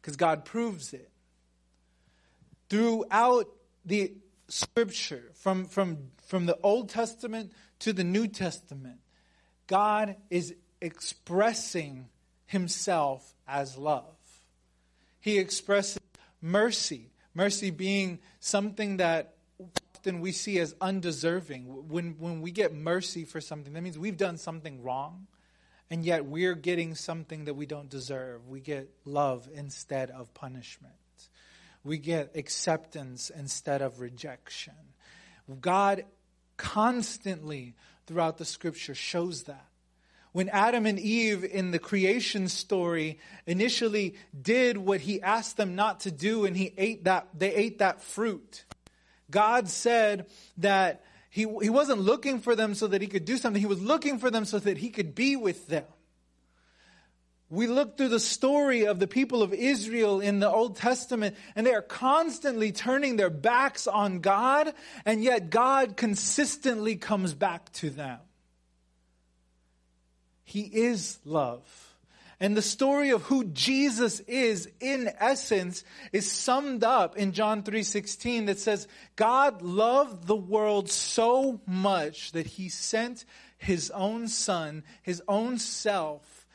Because 0.00 0.16
God 0.16 0.44
proves 0.44 0.94
it. 0.94 1.10
Throughout 2.68 3.48
the 3.84 4.14
scripture, 4.48 5.32
from, 5.34 5.66
from, 5.66 5.98
from 6.28 6.46
the 6.46 6.56
Old 6.62 6.88
Testament 6.88 7.52
to 7.80 7.92
the 7.92 8.04
New 8.04 8.28
Testament, 8.28 9.00
God 9.66 10.14
is 10.30 10.54
expressing 10.80 12.08
himself 12.46 13.34
as 13.46 13.76
love. 13.76 14.04
He 15.20 15.38
expresses 15.38 16.00
mercy, 16.40 17.10
mercy 17.34 17.70
being 17.70 18.20
something 18.38 18.98
that 18.98 19.34
often 20.00 20.22
we 20.22 20.32
see 20.32 20.58
as 20.58 20.74
undeserving. 20.80 21.64
When, 21.90 22.16
when 22.18 22.40
we 22.40 22.52
get 22.52 22.72
mercy 22.72 23.26
for 23.26 23.38
something, 23.38 23.74
that 23.74 23.82
means 23.82 23.98
we've 23.98 24.16
done 24.16 24.38
something 24.38 24.82
wrong, 24.82 25.26
and 25.90 26.02
yet 26.02 26.24
we're 26.24 26.54
getting 26.54 26.94
something 26.94 27.44
that 27.44 27.52
we 27.52 27.66
don't 27.66 27.90
deserve. 27.90 28.48
We 28.48 28.60
get 28.60 28.88
love 29.04 29.46
instead 29.54 30.10
of 30.10 30.32
punishment, 30.32 30.94
we 31.84 31.98
get 31.98 32.34
acceptance 32.34 33.28
instead 33.28 33.82
of 33.82 34.00
rejection. 34.00 34.72
God 35.60 36.06
constantly 36.56 37.74
throughout 38.06 38.38
the 38.38 38.46
scripture 38.46 38.94
shows 38.94 39.42
that. 39.42 39.66
When 40.32 40.48
Adam 40.48 40.86
and 40.86 40.98
Eve 40.98 41.44
in 41.44 41.72
the 41.72 41.78
creation 41.78 42.48
story 42.48 43.18
initially 43.46 44.14
did 44.40 44.78
what 44.78 45.02
he 45.02 45.20
asked 45.20 45.58
them 45.58 45.74
not 45.74 46.00
to 46.00 46.10
do 46.10 46.46
and 46.46 46.56
he 46.56 46.72
ate 46.78 47.04
that 47.04 47.28
they 47.36 47.52
ate 47.52 47.80
that 47.80 48.00
fruit 48.00 48.64
God 49.30 49.68
said 49.68 50.26
that 50.58 51.02
he, 51.30 51.42
he 51.42 51.70
wasn't 51.70 52.00
looking 52.00 52.40
for 52.40 52.56
them 52.56 52.74
so 52.74 52.88
that 52.88 53.00
he 53.00 53.06
could 53.06 53.24
do 53.24 53.36
something, 53.36 53.60
he 53.60 53.66
was 53.66 53.80
looking 53.80 54.18
for 54.18 54.30
them 54.30 54.44
so 54.44 54.58
that 54.58 54.78
he 54.78 54.90
could 54.90 55.14
be 55.14 55.36
with 55.36 55.68
them. 55.68 55.84
We 57.48 57.66
look 57.66 57.96
through 57.96 58.10
the 58.10 58.20
story 58.20 58.86
of 58.86 59.00
the 59.00 59.08
people 59.08 59.42
of 59.42 59.52
Israel 59.52 60.20
in 60.20 60.38
the 60.38 60.48
Old 60.48 60.76
Testament, 60.76 61.36
and 61.56 61.66
they 61.66 61.74
are 61.74 61.82
constantly 61.82 62.70
turning 62.70 63.16
their 63.16 63.30
backs 63.30 63.88
on 63.88 64.20
God, 64.20 64.72
and 65.04 65.22
yet 65.22 65.50
God 65.50 65.96
consistently 65.96 66.94
comes 66.94 67.34
back 67.34 67.72
to 67.74 67.90
them. 67.90 68.20
He 70.44 70.62
is 70.62 71.18
love. 71.24 71.89
And 72.42 72.56
the 72.56 72.62
story 72.62 73.10
of 73.10 73.22
who 73.24 73.44
Jesus 73.44 74.20
is 74.20 74.66
in 74.80 75.12
essence 75.18 75.84
is 76.10 76.30
summed 76.30 76.82
up 76.82 77.18
in 77.18 77.32
John 77.32 77.62
3:16 77.62 78.46
that 78.46 78.58
says 78.58 78.88
God 79.16 79.60
loved 79.60 80.26
the 80.26 80.36
world 80.36 80.90
so 80.90 81.60
much 81.66 82.32
that 82.32 82.46
he 82.46 82.70
sent 82.70 83.26
his 83.58 83.90
own 83.90 84.26
son, 84.26 84.84
his 85.02 85.22
own 85.28 85.58
self 85.58 86.46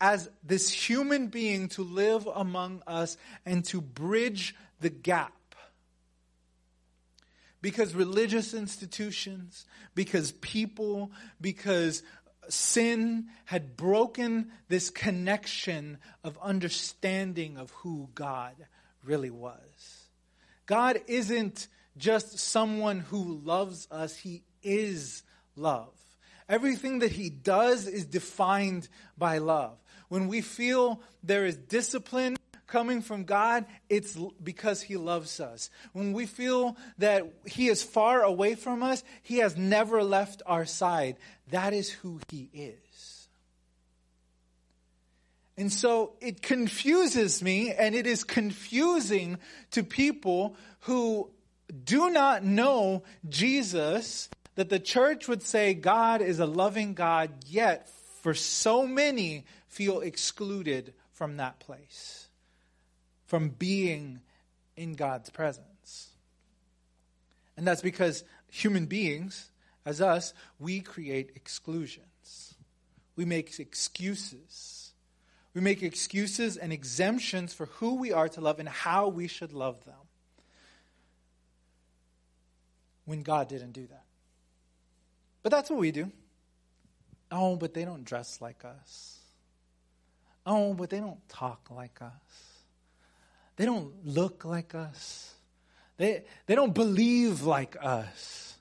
as 0.00 0.28
this 0.44 0.70
human 0.70 1.28
being 1.28 1.68
to 1.68 1.82
live 1.82 2.28
among 2.32 2.82
us 2.86 3.16
and 3.44 3.64
to 3.64 3.80
bridge 3.80 4.54
the 4.80 4.90
gap. 4.90 5.32
Because 7.60 7.94
religious 7.94 8.52
institutions, 8.52 9.64
because 9.94 10.32
people, 10.32 11.12
because 11.40 12.02
sin 12.48 13.28
had 13.44 13.76
broken 13.76 14.50
this 14.68 14.90
connection 14.90 15.98
of 16.24 16.38
understanding 16.42 17.56
of 17.56 17.70
who 17.70 18.08
God 18.14 18.54
really 19.04 19.30
was. 19.30 20.08
God 20.66 21.00
isn't 21.06 21.68
just 21.96 22.38
someone 22.38 23.00
who 23.00 23.40
loves 23.44 23.86
us, 23.90 24.16
He 24.16 24.42
is 24.62 25.22
love. 25.56 25.92
Everything 26.48 27.00
that 27.00 27.12
He 27.12 27.30
does 27.30 27.86
is 27.86 28.06
defined 28.06 28.88
by 29.16 29.38
love. 29.38 29.78
When 30.08 30.28
we 30.28 30.40
feel 30.40 31.00
there 31.22 31.46
is 31.46 31.56
discipline 31.56 32.36
coming 32.72 33.02
from 33.02 33.24
God, 33.24 33.66
it's 33.90 34.18
because 34.42 34.80
He 34.80 34.96
loves 34.96 35.40
us. 35.40 35.68
When 35.92 36.14
we 36.14 36.24
feel 36.24 36.78
that 36.96 37.30
He 37.44 37.68
is 37.68 37.82
far 37.82 38.22
away 38.22 38.54
from 38.54 38.82
us, 38.82 39.04
He 39.22 39.38
has 39.38 39.56
never 39.58 40.02
left 40.02 40.42
our 40.46 40.64
side. 40.64 41.16
That 41.50 41.74
is 41.74 41.90
who 41.90 42.18
He 42.30 42.48
is. 42.54 43.28
And 45.58 45.70
so 45.70 46.14
it 46.22 46.40
confuses 46.40 47.42
me, 47.42 47.72
and 47.72 47.94
it 47.94 48.06
is 48.06 48.24
confusing 48.24 49.36
to 49.72 49.82
people 49.82 50.56
who 50.80 51.30
do 51.84 52.08
not 52.08 52.42
know 52.42 53.02
Jesus 53.28 54.30
that 54.54 54.70
the 54.70 54.80
church 54.80 55.28
would 55.28 55.42
say 55.42 55.74
God 55.74 56.22
is 56.22 56.40
a 56.40 56.46
loving 56.46 56.94
God, 56.94 57.30
yet 57.46 57.90
for 58.22 58.32
so 58.32 58.86
many 58.86 59.44
feel 59.68 60.00
excluded 60.00 60.94
from 61.12 61.36
that 61.36 61.60
place 61.60 62.21
from 63.32 63.48
being 63.48 64.20
in 64.76 64.92
God's 64.92 65.30
presence. 65.30 66.10
And 67.56 67.66
that's 67.66 67.80
because 67.80 68.24
human 68.50 68.84
beings, 68.84 69.50
as 69.86 70.02
us, 70.02 70.34
we 70.60 70.80
create 70.80 71.30
exclusions. 71.34 72.56
We 73.16 73.24
make 73.24 73.58
excuses. 73.58 74.92
We 75.54 75.62
make 75.62 75.82
excuses 75.82 76.58
and 76.58 76.74
exemptions 76.74 77.54
for 77.54 77.64
who 77.64 77.94
we 77.94 78.12
are 78.12 78.28
to 78.28 78.42
love 78.42 78.58
and 78.58 78.68
how 78.68 79.08
we 79.08 79.28
should 79.28 79.54
love 79.54 79.82
them. 79.86 79.94
When 83.06 83.22
God 83.22 83.48
didn't 83.48 83.72
do 83.72 83.86
that. 83.86 84.04
But 85.42 85.52
that's 85.52 85.70
what 85.70 85.78
we 85.78 85.90
do. 85.90 86.12
Oh, 87.30 87.56
but 87.56 87.72
they 87.72 87.86
don't 87.86 88.04
dress 88.04 88.42
like 88.42 88.62
us. 88.66 89.20
Oh, 90.44 90.74
but 90.74 90.90
they 90.90 91.00
don't 91.00 91.26
talk 91.30 91.70
like 91.70 92.02
us. 92.02 92.51
They 93.62 93.66
don't 93.66 94.04
look 94.04 94.44
like 94.44 94.74
us. 94.74 95.32
They, 95.96 96.24
they 96.46 96.56
don't 96.56 96.74
believe 96.74 97.42
like 97.42 97.76
us. 97.80 98.58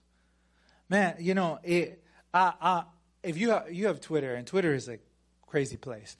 Man, 0.89 1.15
you 1.17 1.33
know, 1.33 1.57
it, 1.63 2.03
I, 2.31 2.53
I, 2.61 2.83
if 3.23 3.35
you 3.35 3.49
have, 3.49 3.73
you 3.73 3.87
have 3.87 3.99
Twitter, 3.99 4.35
and 4.35 4.45
Twitter 4.45 4.75
is 4.75 4.87
a 4.87 4.99
crazy 5.47 5.75
place 5.75 6.15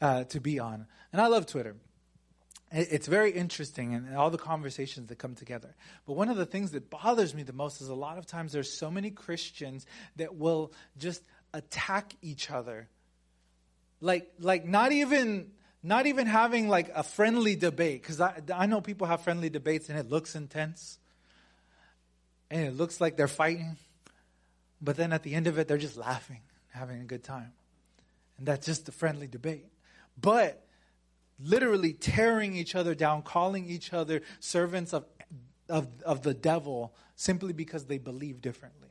uh, 0.00 0.24
to 0.24 0.40
be 0.40 0.58
on, 0.58 0.86
and 1.12 1.20
I 1.20 1.26
love 1.26 1.44
Twitter. 1.44 1.76
It's 2.70 3.06
very 3.06 3.32
interesting 3.32 3.92
and 3.92 4.16
all 4.16 4.30
the 4.30 4.38
conversations 4.38 5.08
that 5.08 5.18
come 5.18 5.34
together. 5.34 5.74
But 6.06 6.14
one 6.14 6.30
of 6.30 6.38
the 6.38 6.46
things 6.46 6.70
that 6.70 6.88
bothers 6.88 7.34
me 7.34 7.42
the 7.42 7.52
most 7.52 7.82
is 7.82 7.90
a 7.90 7.94
lot 7.94 8.16
of 8.16 8.24
times 8.24 8.52
there's 8.52 8.72
so 8.72 8.90
many 8.90 9.10
Christians 9.10 9.84
that 10.16 10.36
will 10.36 10.72
just 10.96 11.22
attack 11.52 12.14
each 12.22 12.50
other. 12.50 12.88
Like, 14.00 14.32
like 14.38 14.64
not 14.64 14.90
even 14.90 15.50
not 15.82 16.06
even 16.06 16.26
having 16.26 16.68
like 16.68 16.90
a 16.94 17.02
friendly 17.02 17.56
debate, 17.56 18.02
because 18.02 18.20
I, 18.20 18.40
I 18.54 18.66
know 18.66 18.80
people 18.80 19.06
have 19.06 19.22
friendly 19.22 19.50
debates 19.50 19.88
and 19.88 19.98
it 19.98 20.08
looks 20.08 20.34
intense. 20.34 20.98
And 22.50 22.66
it 22.66 22.76
looks 22.76 23.00
like 23.00 23.16
they're 23.16 23.28
fighting. 23.28 23.76
But 24.80 24.96
then 24.96 25.12
at 25.12 25.22
the 25.22 25.34
end 25.34 25.46
of 25.46 25.58
it, 25.58 25.68
they're 25.68 25.78
just 25.78 25.96
laughing, 25.96 26.40
having 26.70 27.00
a 27.00 27.04
good 27.04 27.24
time. 27.24 27.52
And 28.36 28.46
that's 28.46 28.66
just 28.66 28.88
a 28.88 28.92
friendly 28.92 29.26
debate. 29.26 29.66
But 30.20 30.64
literally 31.42 31.92
tearing 31.94 32.54
each 32.54 32.74
other 32.74 32.94
down, 32.94 33.22
calling 33.22 33.68
each 33.68 33.92
other 33.92 34.22
servants 34.38 34.92
of, 34.92 35.04
of, 35.68 35.88
of 36.04 36.22
the 36.22 36.34
devil 36.34 36.94
simply 37.16 37.52
because 37.52 37.86
they 37.86 37.98
believe 37.98 38.40
differently. 38.40 38.81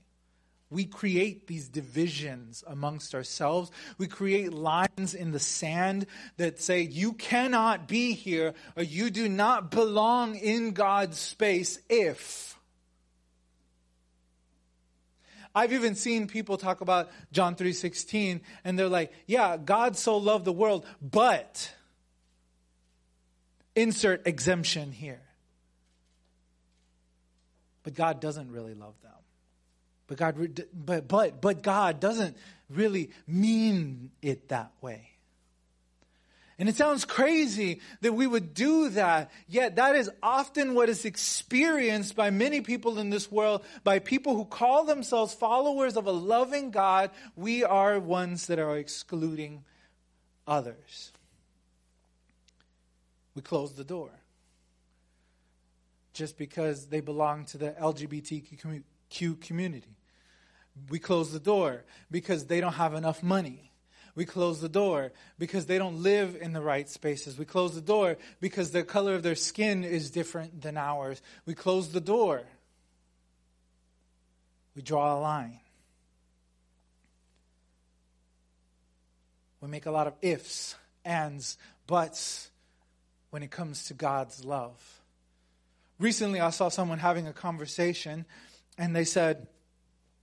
We 0.71 0.85
create 0.85 1.47
these 1.47 1.67
divisions 1.67 2.63
amongst 2.65 3.13
ourselves. 3.13 3.69
We 3.97 4.07
create 4.07 4.53
lines 4.53 5.13
in 5.13 5.31
the 5.31 5.39
sand 5.39 6.07
that 6.37 6.61
say, 6.61 6.81
you 6.81 7.13
cannot 7.13 7.87
be 7.89 8.13
here 8.13 8.53
or 8.77 8.83
you 8.83 9.09
do 9.09 9.27
not 9.27 9.69
belong 9.69 10.35
in 10.35 10.71
God's 10.71 11.19
space 11.19 11.77
if. 11.89 12.57
I've 15.53 15.73
even 15.73 15.95
seen 15.95 16.27
people 16.27 16.55
talk 16.57 16.79
about 16.79 17.11
John 17.33 17.55
3:16 17.55 18.39
and 18.63 18.79
they're 18.79 18.87
like, 18.87 19.11
yeah, 19.27 19.57
God 19.57 19.97
so 19.97 20.15
loved 20.15 20.45
the 20.45 20.53
world, 20.53 20.85
but 21.01 21.73
insert 23.75 24.25
exemption 24.25 24.93
here. 24.93 25.21
But 27.83 27.95
God 27.95 28.21
doesn't 28.21 28.51
really 28.51 28.75
love 28.75 28.93
them. 29.01 29.11
But 30.11 30.17
God, 30.17 30.61
but, 30.73 31.07
but, 31.07 31.39
but 31.39 31.61
God 31.61 32.01
doesn't 32.01 32.35
really 32.69 33.11
mean 33.25 34.11
it 34.21 34.49
that 34.49 34.73
way. 34.81 35.07
And 36.59 36.67
it 36.67 36.75
sounds 36.75 37.05
crazy 37.05 37.79
that 38.01 38.11
we 38.11 38.27
would 38.27 38.53
do 38.53 38.89
that, 38.89 39.31
yet 39.47 39.77
that 39.77 39.95
is 39.95 40.11
often 40.21 40.73
what 40.73 40.89
is 40.89 41.05
experienced 41.05 42.17
by 42.17 42.29
many 42.29 42.59
people 42.59 42.99
in 42.99 43.09
this 43.09 43.31
world, 43.31 43.63
by 43.85 43.99
people 43.99 44.35
who 44.35 44.43
call 44.43 44.83
themselves 44.83 45.33
followers 45.33 45.95
of 45.95 46.07
a 46.07 46.11
loving 46.11 46.71
God. 46.71 47.11
We 47.37 47.63
are 47.63 47.97
ones 47.97 48.47
that 48.47 48.59
are 48.59 48.77
excluding 48.77 49.63
others. 50.45 51.13
We 53.33 53.41
close 53.41 53.75
the 53.75 53.85
door 53.85 54.11
just 56.11 56.37
because 56.37 56.87
they 56.87 56.99
belong 56.99 57.45
to 57.45 57.57
the 57.57 57.71
LGBTQ 57.71 59.39
community. 59.39 59.95
We 60.89 60.99
close 60.99 61.31
the 61.31 61.39
door 61.39 61.83
because 62.09 62.45
they 62.45 62.61
don't 62.61 62.73
have 62.73 62.93
enough 62.93 63.23
money. 63.23 63.71
We 64.15 64.25
close 64.25 64.59
the 64.59 64.69
door 64.69 65.13
because 65.39 65.65
they 65.65 65.77
don't 65.77 66.03
live 66.03 66.37
in 66.39 66.53
the 66.53 66.61
right 66.61 66.89
spaces. 66.89 67.37
We 67.37 67.45
close 67.45 67.75
the 67.75 67.81
door 67.81 68.17
because 68.39 68.71
the 68.71 68.83
color 68.83 69.15
of 69.15 69.23
their 69.23 69.35
skin 69.35 69.83
is 69.83 70.11
different 70.11 70.61
than 70.61 70.77
ours. 70.77 71.21
We 71.45 71.53
close 71.53 71.89
the 71.89 72.01
door. 72.01 72.43
We 74.75 74.81
draw 74.81 75.17
a 75.17 75.19
line. 75.19 75.59
We 79.61 79.67
make 79.67 79.85
a 79.85 79.91
lot 79.91 80.07
of 80.07 80.15
ifs, 80.21 80.75
ands, 81.05 81.57
buts 81.87 82.49
when 83.29 83.43
it 83.43 83.51
comes 83.51 83.85
to 83.85 83.93
God's 83.93 84.43
love. 84.43 85.01
Recently, 85.99 86.39
I 86.41 86.49
saw 86.49 86.69
someone 86.69 86.97
having 86.97 87.27
a 87.27 87.33
conversation, 87.33 88.25
and 88.77 88.95
they 88.95 89.03
said, 89.03 89.47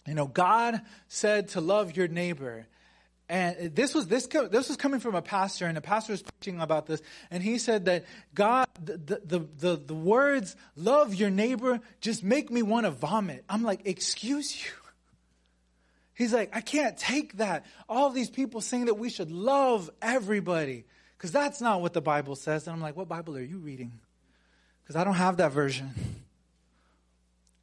you 0.09 0.15
know, 0.15 0.27
God 0.27 0.81
said 1.09 1.49
to 1.49 1.61
love 1.61 1.97
your 1.97 2.09
neighbor. 2.09 2.67
And 3.29 3.75
this 3.75 3.95
was 3.95 4.07
this 4.07 4.27
this 4.27 4.69
was 4.69 4.79
coming 4.79 5.01
from 5.01 5.15
a 5.15 5.21
pastor, 5.21 5.67
and 5.67 5.77
a 5.77 5.83
pastor 5.83 6.13
was 6.15 6.23
preaching 6.23 6.61
about 6.61 6.87
this, 6.87 7.03
and 7.31 7.43
he 7.43 7.59
said 7.59 7.85
that 7.85 8.07
God, 8.35 8.67
the 8.83 9.21
the 9.23 9.47
the, 9.59 9.77
the 9.77 9.95
words 9.95 10.57
"love 10.77 11.15
your 11.15 11.29
neighbor" 11.29 11.81
just 12.01 12.25
make 12.25 12.51
me 12.51 12.63
want 12.63 12.87
to 12.87 12.91
vomit. 12.91 13.45
I'm 13.47 13.63
like, 13.63 13.83
excuse 13.85 14.65
you. 14.65 14.73
He's 16.15 16.33
like, 16.33 16.57
I 16.57 16.63
can't 16.63 16.97
take 16.97 17.37
that. 17.37 17.67
All 17.87 18.09
these 18.09 18.31
people 18.31 18.63
saying 18.63 18.87
that 18.87 18.95
we 18.95 19.11
should 19.11 19.31
love 19.31 19.91
everybody, 20.01 20.87
because 21.19 21.31
that's 21.31 21.61
not 21.61 21.83
what 21.83 21.93
the 21.93 22.01
Bible 22.01 22.35
says. 22.35 22.67
And 22.67 22.75
I'm 22.75 22.81
like, 22.81 22.97
what 22.97 23.09
Bible 23.09 23.37
are 23.37 23.43
you 23.43 23.59
reading? 23.59 23.93
Because 24.83 24.97
I 24.97 25.05
don't 25.05 25.15
have 25.15 25.37
that 25.37 25.53
version. 25.53 25.91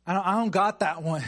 I 0.06 0.14
don't 0.14 0.28
I 0.28 0.34
don't 0.34 0.52
got 0.52 0.82
that 0.82 1.02
one. 1.02 1.24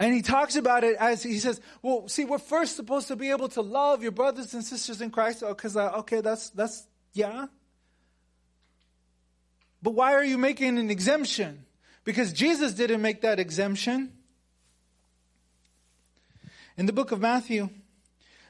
And 0.00 0.14
he 0.14 0.22
talks 0.22 0.56
about 0.56 0.82
it 0.82 0.96
as 0.96 1.22
he 1.22 1.38
says, 1.38 1.60
well, 1.82 2.08
see, 2.08 2.24
we're 2.24 2.38
first 2.38 2.74
supposed 2.74 3.08
to 3.08 3.16
be 3.16 3.30
able 3.30 3.50
to 3.50 3.60
love 3.60 4.02
your 4.02 4.12
brothers 4.12 4.54
and 4.54 4.64
sisters 4.64 5.02
in 5.02 5.10
Christ. 5.10 5.44
Because, 5.46 5.76
oh, 5.76 5.80
uh, 5.80 5.98
okay, 5.98 6.22
that's, 6.22 6.48
that's, 6.50 6.86
yeah. 7.12 7.46
But 9.82 9.90
why 9.90 10.14
are 10.14 10.24
you 10.24 10.38
making 10.38 10.78
an 10.78 10.90
exemption? 10.90 11.66
Because 12.04 12.32
Jesus 12.32 12.72
didn't 12.72 13.02
make 13.02 13.20
that 13.20 13.38
exemption. 13.38 14.10
In 16.78 16.86
the 16.86 16.94
book 16.94 17.12
of 17.12 17.20
Matthew, 17.20 17.68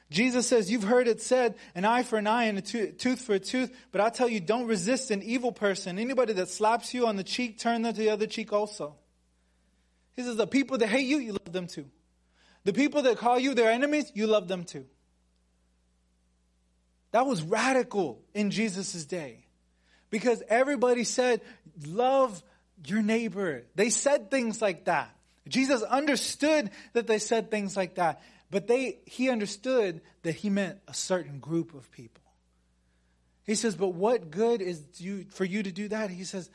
Jesus 0.09 0.47
says, 0.47 0.71
You've 0.71 0.83
heard 0.83 1.09
it 1.09 1.21
said, 1.21 1.55
an 1.75 1.83
eye 1.83 2.03
for 2.03 2.17
an 2.17 2.27
eye 2.27 2.45
and 2.45 2.59
a 2.59 2.61
tooth 2.61 3.21
for 3.21 3.33
a 3.33 3.39
tooth. 3.39 3.75
But 3.91 3.99
I 3.99 4.09
tell 4.09 4.29
you, 4.29 4.39
don't 4.39 4.67
resist 4.67 5.11
an 5.11 5.21
evil 5.21 5.51
person. 5.51 5.99
Anybody 5.99 6.31
that 6.31 6.47
slaps 6.47 6.93
you 6.93 7.07
on 7.07 7.17
the 7.17 7.25
cheek, 7.25 7.59
turn 7.59 7.81
them 7.81 7.93
to 7.93 7.99
the 7.99 8.09
other 8.09 8.25
cheek 8.25 8.53
also. 8.53 8.95
He 10.15 10.23
says, 10.23 10.35
the 10.35 10.47
people 10.47 10.77
that 10.79 10.87
hate 10.87 11.07
you, 11.07 11.17
you 11.17 11.31
love 11.31 11.51
them 11.51 11.67
too. 11.67 11.85
The 12.63 12.73
people 12.73 13.03
that 13.03 13.17
call 13.17 13.39
you 13.39 13.53
their 13.53 13.71
enemies, 13.71 14.11
you 14.13 14.27
love 14.27 14.47
them 14.47 14.63
too. 14.63 14.85
That 17.11 17.25
was 17.25 17.41
radical 17.41 18.21
in 18.33 18.51
Jesus' 18.51 19.05
day. 19.05 19.45
Because 20.09 20.43
everybody 20.47 21.03
said, 21.03 21.41
love 21.85 22.43
your 22.85 23.01
neighbor. 23.01 23.63
They 23.75 23.89
said 23.89 24.29
things 24.29 24.61
like 24.61 24.85
that. 24.85 25.15
Jesus 25.47 25.81
understood 25.81 26.69
that 26.93 27.07
they 27.07 27.19
said 27.19 27.49
things 27.49 27.75
like 27.75 27.95
that, 27.95 28.21
but 28.51 28.67
they, 28.67 28.99
he 29.05 29.29
understood 29.29 30.01
that 30.23 30.35
he 30.35 30.49
meant 30.49 30.77
a 30.87 30.93
certain 30.93 31.39
group 31.39 31.73
of 31.73 31.89
people. 31.91 32.21
He 33.43 33.55
says, 33.55 33.75
but 33.75 33.89
what 33.89 34.29
good 34.29 34.61
is 34.61 34.83
you, 34.97 35.25
for 35.31 35.45
you 35.45 35.63
to 35.63 35.71
do 35.71 35.87
that? 35.87 36.11
He 36.11 36.23
says, 36.23 36.49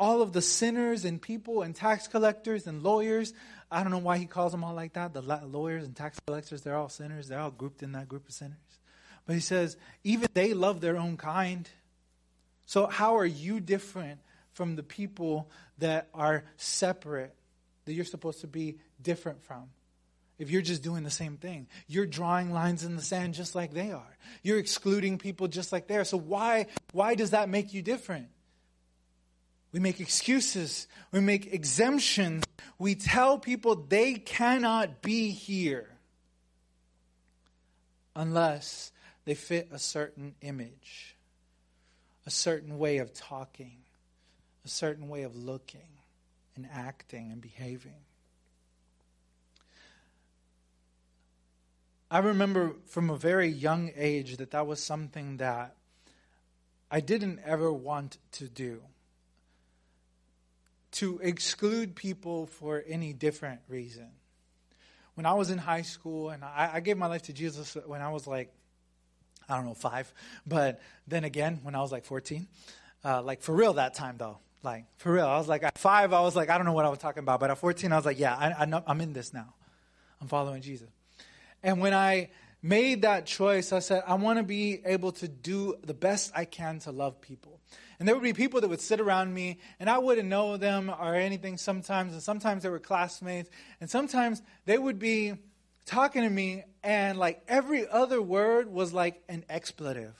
all 0.00 0.22
of 0.22 0.32
the 0.32 0.40
sinners 0.40 1.04
and 1.04 1.20
people 1.20 1.60
and 1.60 1.76
tax 1.76 2.08
collectors 2.08 2.66
and 2.66 2.82
lawyers. 2.82 3.34
I 3.70 3.82
don't 3.82 3.92
know 3.92 3.98
why 3.98 4.16
he 4.16 4.24
calls 4.24 4.50
them 4.50 4.64
all 4.64 4.74
like 4.74 4.94
that. 4.94 5.12
The 5.12 5.20
lawyers 5.20 5.84
and 5.84 5.94
tax 5.94 6.18
collectors, 6.26 6.62
they're 6.62 6.74
all 6.74 6.88
sinners. 6.88 7.28
They're 7.28 7.38
all 7.38 7.50
grouped 7.50 7.82
in 7.82 7.92
that 7.92 8.08
group 8.08 8.26
of 8.26 8.34
sinners. 8.34 8.56
But 9.26 9.34
he 9.34 9.40
says, 9.40 9.76
even 10.02 10.26
they 10.32 10.54
love 10.54 10.80
their 10.80 10.96
own 10.96 11.18
kind. 11.18 11.68
So, 12.64 12.86
how 12.86 13.18
are 13.18 13.26
you 13.26 13.60
different 13.60 14.20
from 14.54 14.74
the 14.74 14.82
people 14.82 15.50
that 15.78 16.08
are 16.14 16.44
separate, 16.56 17.34
that 17.84 17.92
you're 17.92 18.04
supposed 18.06 18.40
to 18.40 18.46
be 18.46 18.78
different 19.02 19.44
from? 19.44 19.64
If 20.38 20.50
you're 20.50 20.62
just 20.62 20.82
doing 20.82 21.04
the 21.04 21.10
same 21.10 21.36
thing, 21.36 21.68
you're 21.86 22.06
drawing 22.06 22.50
lines 22.50 22.84
in 22.84 22.96
the 22.96 23.02
sand 23.02 23.34
just 23.34 23.54
like 23.54 23.74
they 23.74 23.92
are. 23.92 24.16
You're 24.42 24.58
excluding 24.58 25.18
people 25.18 25.48
just 25.48 25.72
like 25.72 25.86
they 25.88 25.98
are. 25.98 26.04
So, 26.04 26.16
why, 26.16 26.66
why 26.92 27.14
does 27.14 27.32
that 27.32 27.50
make 27.50 27.74
you 27.74 27.82
different? 27.82 28.28
We 29.72 29.80
make 29.80 30.00
excuses. 30.00 30.88
We 31.12 31.20
make 31.20 31.52
exemptions. 31.52 32.44
We 32.78 32.94
tell 32.94 33.38
people 33.38 33.76
they 33.76 34.14
cannot 34.14 35.02
be 35.02 35.30
here 35.30 35.88
unless 38.16 38.92
they 39.24 39.34
fit 39.34 39.68
a 39.70 39.78
certain 39.78 40.34
image, 40.40 41.16
a 42.26 42.30
certain 42.30 42.78
way 42.78 42.98
of 42.98 43.12
talking, 43.12 43.78
a 44.64 44.68
certain 44.68 45.08
way 45.08 45.22
of 45.22 45.36
looking 45.36 45.80
and 46.56 46.68
acting 46.72 47.30
and 47.30 47.40
behaving. 47.40 48.04
I 52.10 52.18
remember 52.18 52.74
from 52.86 53.08
a 53.08 53.16
very 53.16 53.48
young 53.48 53.92
age 53.94 54.38
that 54.38 54.50
that 54.50 54.66
was 54.66 54.82
something 54.82 55.36
that 55.36 55.76
I 56.90 56.98
didn't 56.98 57.38
ever 57.44 57.72
want 57.72 58.18
to 58.32 58.48
do 58.48 58.82
to 60.92 61.18
exclude 61.22 61.94
people 61.94 62.46
for 62.46 62.82
any 62.86 63.12
different 63.12 63.60
reason. 63.68 64.08
When 65.14 65.26
I 65.26 65.34
was 65.34 65.50
in 65.50 65.58
high 65.58 65.82
school, 65.82 66.30
and 66.30 66.44
I, 66.44 66.70
I, 66.74 66.80
gave 66.80 66.96
my 66.96 67.06
life 67.06 67.22
to 67.22 67.32
Jesus 67.32 67.76
when 67.86 68.00
I 68.00 68.10
was 68.10 68.26
like, 68.26 68.52
I 69.48 69.56
don't 69.56 69.66
know, 69.66 69.74
five. 69.74 70.12
But 70.46 70.80
then 71.06 71.24
again, 71.24 71.60
when 71.62 71.74
I 71.74 71.80
was 71.80 71.92
like 71.92 72.04
14, 72.04 72.46
uh, 73.04 73.22
like 73.22 73.42
for 73.42 73.54
real 73.54 73.74
that 73.74 73.94
time 73.94 74.16
though. 74.18 74.38
Like 74.62 74.84
for 74.98 75.12
real, 75.12 75.26
I 75.26 75.38
was 75.38 75.48
like 75.48 75.62
at 75.62 75.78
five, 75.78 76.12
I 76.12 76.20
was 76.20 76.36
like, 76.36 76.50
I 76.50 76.56
don't 76.58 76.66
know 76.66 76.72
what 76.72 76.84
I 76.84 76.90
was 76.90 76.98
talking 76.98 77.22
about. 77.22 77.40
But 77.40 77.50
at 77.50 77.58
14, 77.58 77.92
I 77.92 77.96
was 77.96 78.04
like, 78.04 78.18
yeah, 78.18 78.34
I, 78.34 78.62
I 78.62 78.64
know, 78.66 78.82
I'm 78.86 79.00
in 79.00 79.12
this 79.12 79.32
now. 79.32 79.54
I'm 80.20 80.28
following 80.28 80.60
Jesus. 80.60 80.88
And 81.62 81.80
when 81.80 81.94
I 81.94 82.30
made 82.62 83.02
that 83.02 83.26
choice, 83.26 83.72
I 83.72 83.78
said, 83.78 84.02
I 84.06 84.14
want 84.14 84.38
to 84.38 84.42
be 84.42 84.80
able 84.84 85.12
to 85.12 85.28
do 85.28 85.76
the 85.84 85.94
best 85.94 86.32
I 86.34 86.44
can 86.44 86.78
to 86.80 86.90
love 86.92 87.20
people. 87.20 87.58
And 88.00 88.08
there 88.08 88.16
would 88.16 88.24
be 88.24 88.32
people 88.32 88.62
that 88.62 88.68
would 88.68 88.80
sit 88.80 88.98
around 88.98 89.34
me, 89.34 89.58
and 89.78 89.90
I 89.90 89.98
wouldn't 89.98 90.26
know 90.26 90.56
them 90.56 90.90
or 90.90 91.14
anything 91.14 91.58
sometimes. 91.58 92.14
And 92.14 92.22
sometimes 92.22 92.62
they 92.62 92.70
were 92.70 92.78
classmates. 92.78 93.50
And 93.78 93.90
sometimes 93.90 94.40
they 94.64 94.78
would 94.78 94.98
be 94.98 95.34
talking 95.84 96.22
to 96.22 96.30
me, 96.30 96.64
and 96.82 97.18
like 97.18 97.42
every 97.46 97.86
other 97.86 98.22
word 98.22 98.72
was 98.72 98.94
like 98.94 99.22
an 99.28 99.44
expletive. 99.50 100.16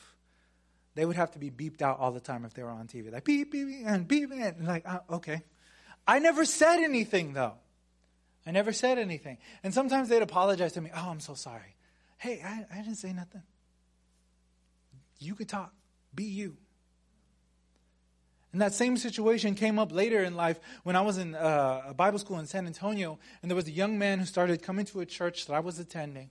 They 0.94 1.06
would 1.06 1.16
have 1.16 1.30
to 1.30 1.38
be 1.38 1.50
beeped 1.50 1.80
out 1.80 1.98
all 1.98 2.12
the 2.12 2.20
time 2.20 2.44
if 2.44 2.52
they 2.52 2.62
were 2.62 2.68
on 2.68 2.86
TV. 2.86 3.10
Like 3.10 3.24
beep, 3.24 3.50
beep, 3.50 3.68
and 3.86 4.06
beep, 4.06 4.30
and 4.30 4.66
like, 4.66 4.86
uh, 4.86 5.00
okay. 5.10 5.42
I 6.06 6.18
never 6.18 6.44
said 6.44 6.80
anything, 6.80 7.32
though. 7.32 7.54
I 8.46 8.50
never 8.50 8.74
said 8.74 8.98
anything. 8.98 9.38
And 9.62 9.72
sometimes 9.72 10.10
they'd 10.10 10.22
apologize 10.22 10.74
to 10.74 10.82
me. 10.82 10.90
Oh, 10.94 11.08
I'm 11.10 11.20
so 11.20 11.32
sorry. 11.32 11.76
Hey, 12.18 12.42
I, 12.44 12.66
I 12.70 12.82
didn't 12.82 12.96
say 12.96 13.14
nothing. 13.14 13.42
You 15.18 15.34
could 15.34 15.48
talk. 15.48 15.72
Be 16.14 16.24
you. 16.24 16.58
And 18.52 18.60
that 18.60 18.74
same 18.74 18.96
situation 18.96 19.54
came 19.54 19.78
up 19.78 19.92
later 19.92 20.22
in 20.22 20.34
life 20.34 20.58
when 20.82 20.96
I 20.96 21.02
was 21.02 21.18
in 21.18 21.34
uh, 21.34 21.82
a 21.88 21.94
Bible 21.94 22.18
school 22.18 22.38
in 22.38 22.46
San 22.46 22.66
Antonio, 22.66 23.18
and 23.42 23.50
there 23.50 23.56
was 23.56 23.68
a 23.68 23.72
young 23.72 23.98
man 23.98 24.18
who 24.18 24.24
started 24.24 24.62
coming 24.62 24.86
to 24.86 25.00
a 25.00 25.06
church 25.06 25.46
that 25.46 25.54
I 25.54 25.60
was 25.60 25.78
attending. 25.78 26.30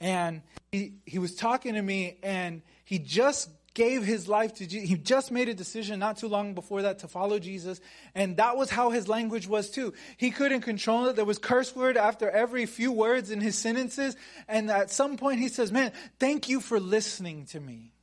And 0.00 0.42
he, 0.72 0.94
he 1.04 1.18
was 1.18 1.34
talking 1.34 1.74
to 1.74 1.82
me, 1.82 2.18
and 2.22 2.62
he 2.84 2.98
just 2.98 3.50
gave 3.74 4.04
his 4.04 4.28
life 4.28 4.54
to 4.54 4.66
Jesus. 4.66 4.88
He 4.88 4.96
just 4.96 5.32
made 5.32 5.48
a 5.48 5.54
decision 5.54 5.98
not 5.98 6.16
too 6.16 6.28
long 6.28 6.54
before 6.54 6.82
that 6.82 7.00
to 7.00 7.08
follow 7.08 7.40
Jesus. 7.40 7.80
And 8.14 8.36
that 8.36 8.56
was 8.56 8.70
how 8.70 8.90
his 8.90 9.08
language 9.08 9.48
was 9.48 9.68
too. 9.70 9.94
He 10.16 10.30
couldn't 10.30 10.60
control 10.60 11.06
it. 11.06 11.16
There 11.16 11.24
was 11.24 11.38
curse 11.38 11.74
word 11.74 11.96
after 11.96 12.30
every 12.30 12.66
few 12.66 12.92
words 12.92 13.32
in 13.32 13.40
his 13.40 13.58
sentences. 13.58 14.16
And 14.46 14.70
at 14.70 14.92
some 14.92 15.16
point 15.16 15.40
he 15.40 15.48
says, 15.48 15.72
man, 15.72 15.90
thank 16.20 16.48
you 16.48 16.60
for 16.60 16.78
listening 16.78 17.46
to 17.46 17.58
me. 17.58 17.93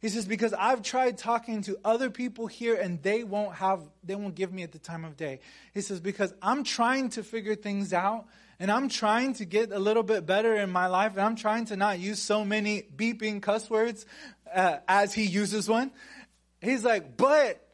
He 0.00 0.08
says, 0.08 0.26
because 0.26 0.52
I've 0.52 0.82
tried 0.82 1.18
talking 1.18 1.62
to 1.62 1.76
other 1.84 2.08
people 2.08 2.46
here 2.46 2.76
and 2.76 3.02
they 3.02 3.24
won't 3.24 3.54
have, 3.56 3.82
they 4.04 4.14
won't 4.14 4.36
give 4.36 4.52
me 4.52 4.62
at 4.62 4.70
the 4.70 4.78
time 4.78 5.04
of 5.04 5.16
day. 5.16 5.40
He 5.74 5.80
says, 5.80 5.98
because 5.98 6.32
I'm 6.40 6.62
trying 6.62 7.10
to 7.10 7.24
figure 7.24 7.56
things 7.56 7.92
out 7.92 8.26
and 8.60 8.70
I'm 8.70 8.88
trying 8.88 9.34
to 9.34 9.44
get 9.44 9.72
a 9.72 9.78
little 9.78 10.04
bit 10.04 10.24
better 10.24 10.54
in 10.54 10.70
my 10.70 10.86
life 10.86 11.12
and 11.12 11.22
I'm 11.22 11.34
trying 11.34 11.64
to 11.66 11.76
not 11.76 11.98
use 11.98 12.22
so 12.22 12.44
many 12.44 12.82
beeping 12.96 13.42
cuss 13.42 13.68
words 13.68 14.06
uh, 14.54 14.78
as 14.86 15.14
he 15.14 15.24
uses 15.24 15.68
one. 15.68 15.90
He's 16.60 16.84
like, 16.84 17.16
but 17.16 17.66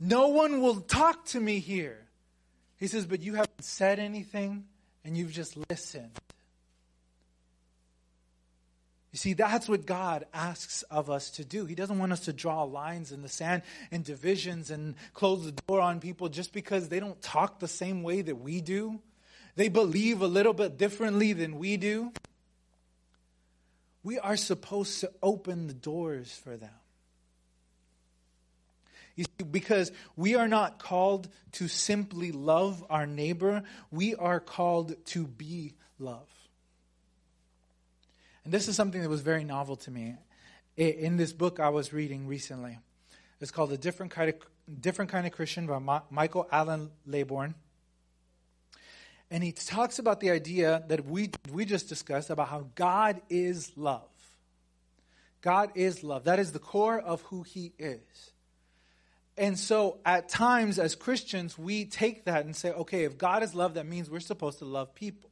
no 0.00 0.28
one 0.28 0.62
will 0.62 0.80
talk 0.80 1.26
to 1.26 1.40
me 1.40 1.58
here. 1.58 2.08
He 2.78 2.86
says, 2.86 3.04
but 3.04 3.20
you 3.20 3.34
haven't 3.34 3.62
said 3.62 3.98
anything 3.98 4.64
and 5.04 5.18
you've 5.18 5.32
just 5.32 5.58
listened. 5.68 6.18
You 9.12 9.18
see, 9.18 9.34
that's 9.34 9.68
what 9.68 9.84
God 9.84 10.24
asks 10.32 10.82
of 10.84 11.10
us 11.10 11.30
to 11.32 11.44
do. 11.44 11.66
He 11.66 11.74
doesn't 11.74 11.98
want 11.98 12.12
us 12.12 12.20
to 12.20 12.32
draw 12.32 12.62
lines 12.62 13.12
in 13.12 13.20
the 13.20 13.28
sand 13.28 13.62
and 13.90 14.02
divisions 14.02 14.70
and 14.70 14.94
close 15.12 15.44
the 15.44 15.52
door 15.52 15.80
on 15.80 16.00
people 16.00 16.30
just 16.30 16.54
because 16.54 16.88
they 16.88 16.98
don't 16.98 17.20
talk 17.20 17.60
the 17.60 17.68
same 17.68 18.02
way 18.02 18.22
that 18.22 18.36
we 18.36 18.62
do. 18.62 19.00
They 19.54 19.68
believe 19.68 20.22
a 20.22 20.26
little 20.26 20.54
bit 20.54 20.78
differently 20.78 21.34
than 21.34 21.58
we 21.58 21.76
do. 21.76 22.10
We 24.02 24.18
are 24.18 24.36
supposed 24.36 25.00
to 25.00 25.12
open 25.22 25.66
the 25.66 25.74
doors 25.74 26.32
for 26.42 26.56
them. 26.56 26.70
You 29.14 29.24
see, 29.24 29.44
because 29.44 29.92
we 30.16 30.36
are 30.36 30.48
not 30.48 30.78
called 30.78 31.28
to 31.52 31.68
simply 31.68 32.32
love 32.32 32.82
our 32.88 33.06
neighbor, 33.06 33.62
we 33.90 34.14
are 34.14 34.40
called 34.40 34.96
to 35.08 35.26
be 35.26 35.74
love. 35.98 36.26
And 38.44 38.52
this 38.52 38.68
is 38.68 38.76
something 38.76 39.00
that 39.00 39.08
was 39.08 39.20
very 39.20 39.44
novel 39.44 39.76
to 39.76 39.90
me. 39.90 40.16
In 40.76 41.16
this 41.16 41.32
book 41.32 41.60
I 41.60 41.68
was 41.68 41.92
reading 41.92 42.26
recently, 42.26 42.78
it's 43.40 43.50
called 43.50 43.72
A 43.72 43.76
Different 43.76 44.10
Kind 44.12 44.30
of, 44.30 44.36
Different 44.80 45.10
kind 45.10 45.26
of 45.26 45.32
Christian 45.32 45.66
by 45.66 46.00
Michael 46.10 46.48
Allen 46.50 46.90
Laybourne. 47.08 47.54
And 49.30 49.42
he 49.42 49.52
talks 49.52 49.98
about 49.98 50.20
the 50.20 50.30
idea 50.30 50.84
that 50.88 51.06
we, 51.06 51.30
we 51.50 51.64
just 51.64 51.88
discussed 51.88 52.30
about 52.30 52.48
how 52.48 52.66
God 52.74 53.20
is 53.30 53.72
love. 53.76 54.08
God 55.40 55.70
is 55.74 56.04
love. 56.04 56.24
That 56.24 56.38
is 56.38 56.52
the 56.52 56.58
core 56.58 57.00
of 57.00 57.22
who 57.22 57.42
he 57.42 57.72
is. 57.78 58.30
And 59.36 59.58
so 59.58 59.98
at 60.04 60.28
times 60.28 60.78
as 60.78 60.94
Christians, 60.94 61.58
we 61.58 61.86
take 61.86 62.26
that 62.26 62.44
and 62.44 62.54
say, 62.54 62.70
okay, 62.72 63.04
if 63.04 63.18
God 63.18 63.42
is 63.42 63.54
love, 63.54 63.74
that 63.74 63.86
means 63.86 64.10
we're 64.10 64.20
supposed 64.20 64.58
to 64.60 64.64
love 64.64 64.94
people. 64.94 65.30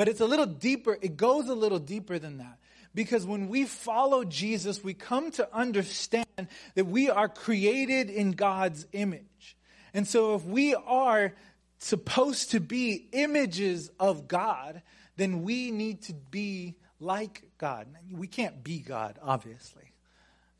But 0.00 0.08
it's 0.08 0.22
a 0.22 0.26
little 0.26 0.46
deeper, 0.46 0.96
it 1.02 1.18
goes 1.18 1.50
a 1.50 1.54
little 1.54 1.78
deeper 1.78 2.18
than 2.18 2.38
that. 2.38 2.58
Because 2.94 3.26
when 3.26 3.48
we 3.50 3.66
follow 3.66 4.24
Jesus, 4.24 4.82
we 4.82 4.94
come 4.94 5.30
to 5.32 5.46
understand 5.54 6.48
that 6.74 6.86
we 6.86 7.10
are 7.10 7.28
created 7.28 8.08
in 8.08 8.30
God's 8.30 8.86
image. 8.92 9.58
And 9.92 10.08
so 10.08 10.34
if 10.36 10.44
we 10.46 10.74
are 10.74 11.34
supposed 11.76 12.52
to 12.52 12.60
be 12.60 13.08
images 13.12 13.90
of 14.00 14.26
God, 14.26 14.80
then 15.18 15.42
we 15.42 15.70
need 15.70 16.00
to 16.04 16.14
be 16.14 16.76
like 16.98 17.42
God. 17.58 17.86
We 18.10 18.26
can't 18.26 18.64
be 18.64 18.78
God, 18.78 19.18
obviously. 19.22 19.92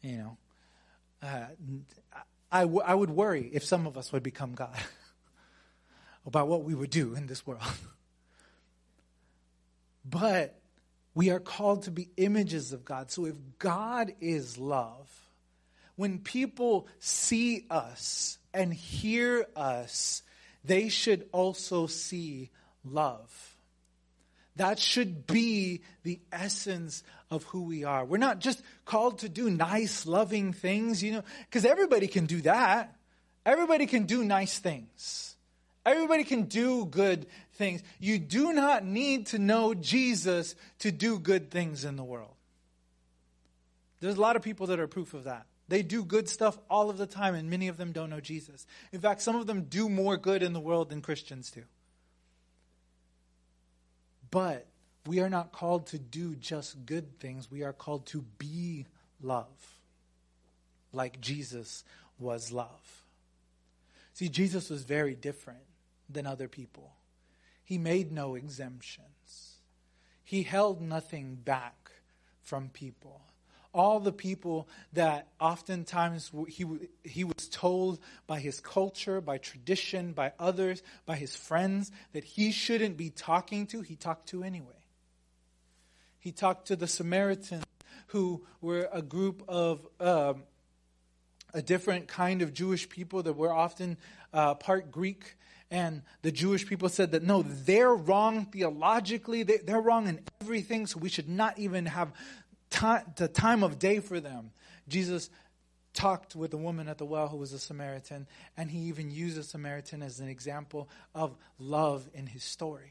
You 0.02 0.18
know, 0.18 0.36
uh, 1.22 1.46
I, 2.52 2.60
w- 2.60 2.82
I 2.84 2.94
would 2.94 3.08
worry 3.08 3.48
if 3.50 3.64
some 3.64 3.86
of 3.86 3.96
us 3.96 4.12
would 4.12 4.22
become 4.22 4.52
God 4.52 4.76
about 6.26 6.46
what 6.46 6.62
we 6.62 6.74
would 6.74 6.90
do 6.90 7.14
in 7.14 7.26
this 7.26 7.46
world. 7.46 7.62
But 10.10 10.60
we 11.14 11.30
are 11.30 11.40
called 11.40 11.84
to 11.84 11.90
be 11.90 12.08
images 12.16 12.72
of 12.72 12.84
God. 12.84 13.10
So 13.10 13.26
if 13.26 13.36
God 13.58 14.12
is 14.20 14.58
love, 14.58 15.08
when 15.96 16.18
people 16.18 16.88
see 16.98 17.66
us 17.70 18.38
and 18.52 18.72
hear 18.72 19.46
us, 19.54 20.22
they 20.64 20.88
should 20.88 21.28
also 21.32 21.86
see 21.86 22.50
love. 22.84 23.56
That 24.56 24.78
should 24.78 25.26
be 25.26 25.82
the 26.02 26.20
essence 26.32 27.02
of 27.30 27.44
who 27.44 27.62
we 27.62 27.84
are. 27.84 28.04
We're 28.04 28.18
not 28.18 28.40
just 28.40 28.62
called 28.84 29.20
to 29.20 29.28
do 29.28 29.48
nice, 29.48 30.06
loving 30.06 30.52
things, 30.52 31.02
you 31.02 31.12
know, 31.12 31.24
because 31.48 31.64
everybody 31.64 32.08
can 32.08 32.26
do 32.26 32.40
that. 32.42 32.96
Everybody 33.46 33.86
can 33.86 34.04
do 34.04 34.24
nice 34.24 34.58
things. 34.58 35.36
Everybody 35.86 36.24
can 36.24 36.42
do 36.42 36.84
good 36.84 37.26
things. 37.60 37.82
You 38.00 38.18
do 38.18 38.54
not 38.54 38.84
need 38.84 39.26
to 39.26 39.38
know 39.38 39.74
Jesus 39.74 40.56
to 40.80 40.90
do 40.90 41.18
good 41.18 41.50
things 41.50 41.84
in 41.84 41.96
the 41.96 42.02
world. 42.02 42.34
There's 44.00 44.16
a 44.16 44.20
lot 44.20 44.34
of 44.34 44.42
people 44.42 44.68
that 44.68 44.80
are 44.80 44.88
proof 44.88 45.12
of 45.12 45.24
that. 45.24 45.46
They 45.68 45.82
do 45.82 46.02
good 46.02 46.28
stuff 46.28 46.58
all 46.68 46.88
of 46.90 46.96
the 46.96 47.06
time, 47.06 47.34
and 47.34 47.50
many 47.50 47.68
of 47.68 47.76
them 47.76 47.92
don't 47.92 48.10
know 48.10 48.18
Jesus. 48.18 48.66
In 48.92 49.00
fact, 49.00 49.20
some 49.20 49.36
of 49.36 49.46
them 49.46 49.64
do 49.64 49.88
more 49.88 50.16
good 50.16 50.42
in 50.42 50.54
the 50.54 50.58
world 50.58 50.88
than 50.88 51.02
Christians 51.02 51.50
do. 51.50 51.62
But 54.30 54.66
we 55.06 55.20
are 55.20 55.28
not 55.28 55.52
called 55.52 55.88
to 55.88 55.98
do 55.98 56.34
just 56.34 56.86
good 56.86 57.20
things, 57.20 57.50
we 57.50 57.62
are 57.62 57.74
called 57.74 58.06
to 58.06 58.24
be 58.38 58.86
love, 59.22 59.78
like 60.92 61.20
Jesus 61.20 61.84
was 62.18 62.50
love. 62.50 63.04
See, 64.14 64.30
Jesus 64.30 64.70
was 64.70 64.82
very 64.82 65.14
different 65.14 65.60
than 66.08 66.26
other 66.26 66.48
people. 66.48 66.90
He 67.70 67.78
made 67.78 68.10
no 68.10 68.34
exemptions. 68.34 69.60
He 70.24 70.42
held 70.42 70.82
nothing 70.82 71.36
back 71.36 71.92
from 72.42 72.68
people. 72.68 73.20
All 73.72 74.00
the 74.00 74.10
people 74.10 74.68
that 74.94 75.28
oftentimes 75.38 76.32
he, 76.48 76.64
he 77.04 77.22
was 77.22 77.48
told 77.48 78.00
by 78.26 78.40
his 78.40 78.58
culture, 78.58 79.20
by 79.20 79.38
tradition, 79.38 80.14
by 80.14 80.32
others, 80.36 80.82
by 81.06 81.14
his 81.14 81.36
friends 81.36 81.92
that 82.12 82.24
he 82.24 82.50
shouldn't 82.50 82.96
be 82.96 83.08
talking 83.08 83.68
to, 83.68 83.82
he 83.82 83.94
talked 83.94 84.30
to 84.30 84.42
anyway. 84.42 84.82
He 86.18 86.32
talked 86.32 86.66
to 86.66 86.74
the 86.74 86.88
Samaritans, 86.88 87.64
who 88.08 88.44
were 88.60 88.88
a 88.92 89.00
group 89.00 89.44
of 89.46 89.86
um, 90.00 90.42
a 91.54 91.62
different 91.62 92.08
kind 92.08 92.42
of 92.42 92.52
Jewish 92.52 92.88
people 92.88 93.22
that 93.22 93.34
were 93.34 93.54
often 93.54 93.96
uh, 94.32 94.56
part 94.56 94.90
Greek 94.90 95.36
and 95.70 96.02
the 96.22 96.32
Jewish 96.32 96.66
people 96.66 96.88
said 96.88 97.12
that 97.12 97.22
no, 97.22 97.42
they're 97.42 97.94
wrong 97.94 98.46
theologically, 98.46 99.44
they, 99.44 99.60
are 99.72 99.80
wrong 99.80 100.08
in 100.08 100.20
everything, 100.40 100.86
so 100.86 100.98
we 100.98 101.08
should 101.08 101.28
not 101.28 101.58
even 101.58 101.86
have 101.86 102.12
time, 102.70 103.04
the 103.16 103.28
time 103.28 103.62
of 103.62 103.78
day 103.78 104.00
for 104.00 104.18
them. 104.18 104.50
Jesus 104.88 105.30
talked 105.94 106.34
with 106.34 106.52
a 106.54 106.56
woman 106.56 106.88
at 106.88 106.98
the 106.98 107.04
well 107.04 107.28
who 107.28 107.36
was 107.36 107.52
a 107.52 107.58
Samaritan, 107.58 108.26
and 108.56 108.70
he 108.70 108.80
even 108.80 109.10
used 109.10 109.38
a 109.38 109.42
Samaritan 109.42 110.02
as 110.02 110.18
an 110.20 110.28
example 110.28 110.88
of 111.14 111.36
love 111.58 112.08
in 112.14 112.26
his 112.26 112.42
stories. 112.42 112.90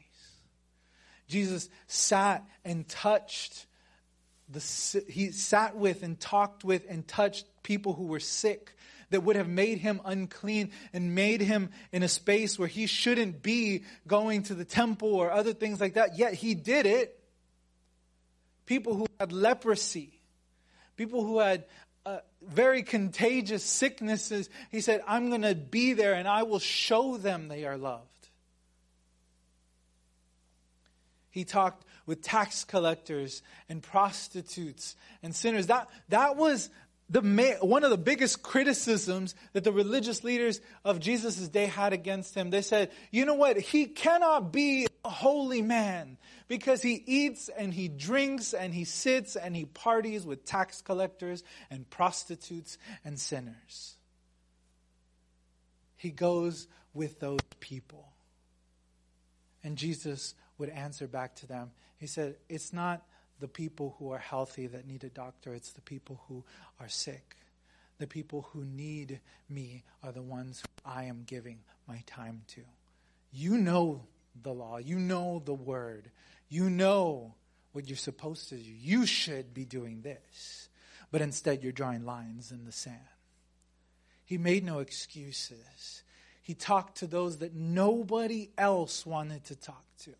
Jesus 1.28 1.68
sat 1.86 2.44
and 2.64 2.88
touched 2.88 3.66
the 4.48 5.04
he 5.08 5.30
sat 5.30 5.76
with 5.76 6.02
and 6.02 6.18
talked 6.18 6.64
with 6.64 6.84
and 6.88 7.06
touched 7.06 7.46
people 7.62 7.92
who 7.92 8.06
were 8.06 8.20
sick 8.20 8.74
that 9.10 9.22
would 9.22 9.36
have 9.36 9.48
made 9.48 9.78
him 9.78 10.00
unclean 10.04 10.70
and 10.92 11.14
made 11.14 11.40
him 11.40 11.70
in 11.92 12.02
a 12.02 12.08
space 12.08 12.58
where 12.58 12.68
he 12.68 12.86
shouldn't 12.86 13.42
be 13.42 13.84
going 14.06 14.44
to 14.44 14.54
the 14.54 14.64
temple 14.64 15.14
or 15.14 15.30
other 15.30 15.52
things 15.52 15.80
like 15.80 15.94
that. 15.94 16.16
Yet 16.16 16.34
he 16.34 16.54
did 16.54 16.86
it. 16.86 17.16
People 18.66 18.94
who 18.94 19.06
had 19.18 19.32
leprosy, 19.32 20.20
people 20.96 21.24
who 21.24 21.40
had 21.40 21.64
uh, 22.06 22.18
very 22.40 22.82
contagious 22.82 23.64
sicknesses, 23.64 24.48
he 24.70 24.80
said, 24.80 25.02
I'm 25.06 25.28
going 25.28 25.42
to 25.42 25.56
be 25.56 25.92
there 25.92 26.14
and 26.14 26.28
I 26.28 26.44
will 26.44 26.60
show 26.60 27.16
them 27.16 27.48
they 27.48 27.64
are 27.64 27.76
loved. 27.76 28.06
He 31.30 31.44
talked 31.44 31.84
with 32.06 32.22
tax 32.22 32.64
collectors 32.64 33.42
and 33.68 33.82
prostitutes 33.82 34.96
and 35.22 35.34
sinners. 35.34 35.68
That, 35.68 35.88
that 36.08 36.36
was 36.36 36.70
the, 37.10 37.58
one 37.60 37.82
of 37.82 37.90
the 37.90 37.98
biggest 37.98 38.42
criticisms 38.42 39.34
that 39.52 39.64
the 39.64 39.72
religious 39.72 40.22
leaders 40.22 40.60
of 40.84 41.00
Jesus' 41.00 41.48
day 41.48 41.66
had 41.66 41.92
against 41.92 42.34
him. 42.34 42.50
They 42.50 42.62
said, 42.62 42.90
you 43.10 43.26
know 43.26 43.34
what? 43.34 43.58
He 43.58 43.86
cannot 43.86 44.52
be 44.52 44.86
a 45.04 45.10
holy 45.10 45.60
man 45.60 46.18
because 46.46 46.82
he 46.82 47.02
eats 47.06 47.48
and 47.48 47.74
he 47.74 47.88
drinks 47.88 48.54
and 48.54 48.72
he 48.72 48.84
sits 48.84 49.34
and 49.34 49.56
he 49.56 49.64
parties 49.64 50.24
with 50.24 50.44
tax 50.44 50.82
collectors 50.82 51.42
and 51.68 51.88
prostitutes 51.90 52.78
and 53.04 53.18
sinners. 53.18 53.96
he 55.96 56.10
goes 56.10 56.68
with 56.94 57.20
those 57.20 57.40
people. 57.58 58.06
And 59.62 59.76
Jesus 59.76 60.34
would 60.58 60.70
answer 60.70 61.06
back 61.06 61.34
to 61.36 61.46
them. 61.46 61.72
He 61.98 62.06
said, 62.06 62.36
It's 62.48 62.72
not 62.72 63.02
the 63.40 63.48
people 63.48 63.96
who 63.98 64.10
are 64.12 64.18
healthy 64.18 64.66
that 64.68 64.86
need 64.86 65.04
a 65.04 65.08
doctor, 65.08 65.54
it's 65.54 65.72
the 65.72 65.80
people 65.80 66.20
who 66.28 66.44
are 66.78 66.88
sick. 66.88 67.36
The 67.98 68.06
people 68.06 68.48
who 68.52 68.64
need 68.64 69.20
me 69.48 69.84
are 70.02 70.12
the 70.12 70.22
ones 70.22 70.62
I 70.84 71.04
am 71.04 71.24
giving 71.26 71.58
my 71.86 72.02
time 72.06 72.42
to. 72.48 72.62
You 73.32 73.58
know 73.58 74.02
the 74.42 74.52
law, 74.52 74.78
you 74.78 74.98
know 74.98 75.42
the 75.44 75.54
word, 75.54 76.10
you 76.48 76.70
know 76.70 77.34
what 77.72 77.88
you're 77.88 77.96
supposed 77.96 78.48
to 78.48 78.56
do. 78.56 78.70
You 78.70 79.06
should 79.06 79.54
be 79.54 79.64
doing 79.64 80.02
this. 80.02 80.68
But 81.10 81.20
instead, 81.20 81.62
you're 81.62 81.72
drawing 81.72 82.04
lines 82.04 82.52
in 82.52 82.64
the 82.64 82.72
sand. 82.72 82.96
He 84.24 84.38
made 84.38 84.64
no 84.64 84.78
excuses. 84.78 86.02
He 86.42 86.54
talked 86.54 86.98
to 86.98 87.06
those 87.06 87.38
that 87.38 87.54
nobody 87.54 88.50
else 88.56 89.04
wanted 89.04 89.44
to 89.46 89.56
talk 89.56 89.84
to. 90.04 90.10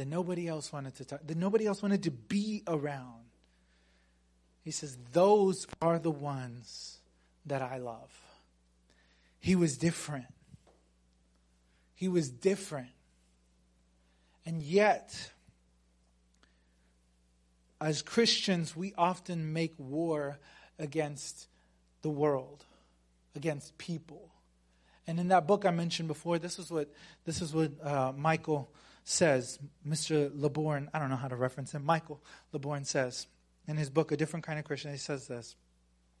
That 0.00 0.08
nobody 0.08 0.48
else 0.48 0.72
wanted 0.72 0.94
to 0.94 1.04
talk, 1.04 1.20
that 1.26 1.36
nobody 1.36 1.66
else 1.66 1.82
wanted 1.82 2.04
to 2.04 2.10
be 2.10 2.62
around. 2.66 3.20
He 4.64 4.70
says, 4.70 4.96
Those 5.12 5.66
are 5.82 5.98
the 5.98 6.10
ones 6.10 7.00
that 7.44 7.60
I 7.60 7.76
love. 7.76 8.10
He 9.40 9.54
was 9.54 9.76
different. 9.76 10.24
He 11.94 12.08
was 12.08 12.30
different. 12.30 12.88
And 14.46 14.62
yet, 14.62 15.32
as 17.78 18.00
Christians, 18.00 18.74
we 18.74 18.94
often 18.96 19.52
make 19.52 19.74
war 19.76 20.38
against 20.78 21.46
the 22.00 22.08
world, 22.08 22.64
against 23.36 23.76
people. 23.76 24.30
And 25.06 25.20
in 25.20 25.28
that 25.28 25.46
book 25.46 25.66
I 25.66 25.70
mentioned 25.70 26.08
before, 26.08 26.38
this 26.38 26.58
is 26.58 26.70
what 26.70 26.88
this 27.26 27.42
is 27.42 27.52
what 27.52 27.72
uh, 27.84 28.14
Michael 28.16 28.70
says. 29.10 29.58
Mr. 29.86 30.30
LeBourne, 30.30 30.88
I 30.94 30.98
don't 30.98 31.10
know 31.10 31.16
how 31.16 31.28
to 31.28 31.36
reference 31.36 31.72
him. 31.72 31.84
Michael 31.84 32.22
LeBourne 32.54 32.86
says 32.86 33.26
in 33.66 33.76
his 33.76 33.90
book, 33.90 34.12
A 34.12 34.16
Different 34.16 34.46
Kind 34.46 34.58
of 34.58 34.64
Christian, 34.64 34.92
he 34.92 34.98
says 34.98 35.26
this: 35.26 35.56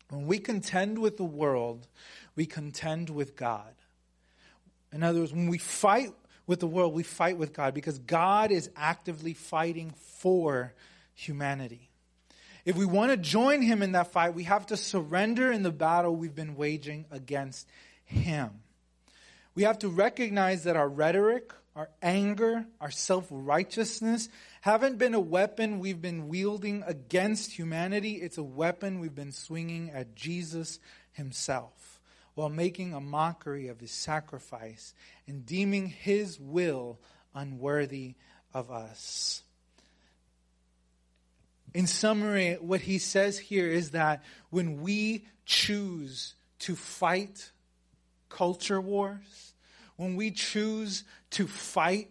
When 0.08 0.26
we 0.26 0.38
contend 0.38 0.98
with 0.98 1.16
the 1.16 1.24
world, 1.24 1.86
we 2.36 2.46
contend 2.46 3.10
with 3.10 3.36
God. 3.36 3.74
In 4.92 5.02
other 5.02 5.20
words, 5.20 5.32
when 5.32 5.48
we 5.48 5.58
fight 5.58 6.12
with 6.46 6.60
the 6.60 6.66
world, 6.66 6.92
we 6.92 7.04
fight 7.04 7.38
with 7.38 7.52
God 7.52 7.74
because 7.74 7.98
God 8.00 8.50
is 8.50 8.70
actively 8.76 9.34
fighting 9.34 9.94
for 10.18 10.74
humanity. 11.14 11.90
If 12.64 12.76
we 12.76 12.84
want 12.84 13.12
to 13.12 13.16
join 13.16 13.62
him 13.62 13.82
in 13.82 13.92
that 13.92 14.12
fight, 14.12 14.34
we 14.34 14.44
have 14.44 14.66
to 14.66 14.76
surrender 14.76 15.50
in 15.50 15.62
the 15.62 15.70
battle 15.70 16.14
we've 16.14 16.34
been 16.34 16.56
waging 16.56 17.06
against 17.10 17.68
him. 18.04 18.50
We 19.54 19.62
have 19.62 19.78
to 19.80 19.88
recognize 19.88 20.64
that 20.64 20.76
our 20.76 20.88
rhetoric, 20.88 21.52
our 21.76 21.88
anger, 22.02 22.66
our 22.80 22.90
self 22.90 23.26
righteousness 23.30 24.28
haven't 24.60 24.98
been 24.98 25.14
a 25.14 25.20
weapon 25.20 25.78
we've 25.78 26.02
been 26.02 26.28
wielding 26.28 26.82
against 26.86 27.52
humanity. 27.52 28.14
It's 28.14 28.38
a 28.38 28.42
weapon 28.42 29.00
we've 29.00 29.14
been 29.14 29.32
swinging 29.32 29.90
at 29.90 30.14
Jesus 30.14 30.80
himself 31.12 32.00
while 32.34 32.48
making 32.48 32.92
a 32.92 33.00
mockery 33.00 33.68
of 33.68 33.80
his 33.80 33.92
sacrifice 33.92 34.94
and 35.26 35.46
deeming 35.46 35.86
his 35.86 36.38
will 36.40 36.98
unworthy 37.34 38.14
of 38.52 38.70
us. 38.70 39.42
In 41.72 41.86
summary, 41.86 42.54
what 42.54 42.80
he 42.80 42.98
says 42.98 43.38
here 43.38 43.68
is 43.68 43.90
that 43.90 44.24
when 44.50 44.80
we 44.80 45.24
choose 45.44 46.34
to 46.60 46.74
fight 46.74 47.52
culture 48.28 48.80
wars, 48.80 49.54
when 49.96 50.16
we 50.16 50.30
choose 50.30 51.04
to 51.30 51.46
fight 51.46 52.10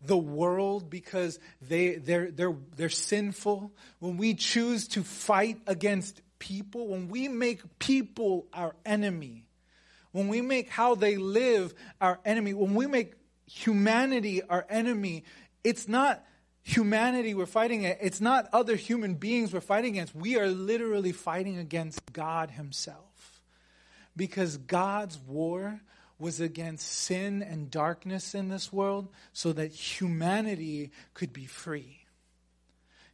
the 0.00 0.16
world 0.16 0.90
because 0.90 1.38
they, 1.60 1.96
they're, 1.96 2.30
they're, 2.30 2.56
they're 2.76 2.88
sinful, 2.88 3.72
when 3.98 4.16
we 4.16 4.34
choose 4.34 4.88
to 4.88 5.02
fight 5.02 5.58
against 5.66 6.20
people, 6.38 6.88
when 6.88 7.08
we 7.08 7.28
make 7.28 7.78
people 7.78 8.46
our 8.52 8.74
enemy, 8.86 9.44
when 10.12 10.28
we 10.28 10.40
make 10.40 10.68
how 10.70 10.94
they 10.94 11.16
live 11.16 11.74
our 12.00 12.20
enemy, 12.24 12.54
when 12.54 12.74
we 12.74 12.86
make 12.86 13.14
humanity 13.46 14.42
our 14.42 14.64
enemy, 14.68 15.24
it's 15.64 15.88
not 15.88 16.24
humanity 16.62 17.34
we're 17.34 17.46
fighting 17.46 17.84
against. 17.84 18.04
It's 18.04 18.20
not 18.20 18.48
other 18.52 18.76
human 18.76 19.14
beings 19.14 19.52
we're 19.52 19.60
fighting 19.60 19.92
against. 19.92 20.14
We 20.14 20.36
are 20.38 20.48
literally 20.48 21.12
fighting 21.12 21.58
against 21.58 22.12
God 22.12 22.50
Himself. 22.52 23.40
Because 24.16 24.56
God's 24.56 25.18
war 25.18 25.80
was 26.18 26.40
against 26.40 26.86
sin 26.86 27.42
and 27.42 27.70
darkness 27.70 28.34
in 28.34 28.48
this 28.48 28.72
world 28.72 29.08
so 29.32 29.52
that 29.52 29.72
humanity 29.72 30.90
could 31.14 31.32
be 31.32 31.46
free. 31.46 32.06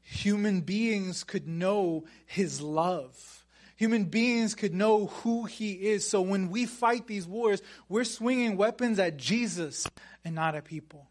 Human 0.02 0.60
beings 0.60 1.24
could 1.24 1.48
know 1.48 2.04
His 2.26 2.60
love. 2.60 3.46
Human 3.76 4.04
beings 4.04 4.54
could 4.54 4.74
know 4.74 5.06
who 5.06 5.44
He 5.44 5.72
is. 5.72 6.08
So 6.08 6.20
when 6.20 6.50
we 6.50 6.66
fight 6.66 7.06
these 7.06 7.26
wars, 7.26 7.62
we're 7.88 8.04
swinging 8.04 8.56
weapons 8.56 8.98
at 8.98 9.16
Jesus 9.16 9.86
and 10.24 10.34
not 10.34 10.54
at 10.54 10.64
people. 10.64 11.08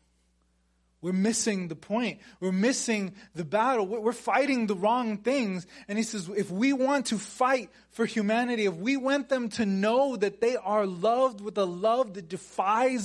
We're 1.04 1.12
missing 1.12 1.68
the 1.68 1.76
point. 1.76 2.22
We're 2.40 2.54
missing 2.54 3.14
the 3.36 3.44
battle. 3.44 3.86
We're 3.86 4.14
fighting 4.14 4.68
the 4.68 4.76
wrong 4.76 5.18
things. 5.18 5.68
And 5.90 5.98
he 5.98 6.04
says, 6.06 6.30
if 6.30 6.50
we 6.50 6.72
want 6.72 7.08
to 7.08 7.18
fight 7.18 7.70
for 7.90 8.06
humanity, 8.06 8.66
if 8.66 8.76
we 8.76 8.96
want 8.96 9.28
them 9.28 9.50
to 9.50 9.66
know 9.66 10.16
that 10.16 10.40
they 10.40 10.56
are 10.56 10.86
loved 10.86 11.42
with 11.42 11.58
a 11.58 11.66
love 11.66 12.14
that 12.14 12.30
defies 12.30 13.04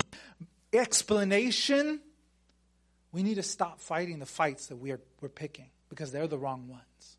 explanation, 0.73 2.01
we 3.11 3.25
need 3.25 3.35
to 3.35 3.43
stop 3.43 3.81
fighting 3.81 4.21
the 4.21 4.27
fights 4.27 4.69
that 4.69 4.77
we 4.77 4.93
are, 4.93 5.01
we're 5.21 5.29
picking 5.29 5.69
because 5.89 6.13
they're 6.13 6.29
the 6.29 6.39
wrong 6.39 6.69
ones. 6.69 7.17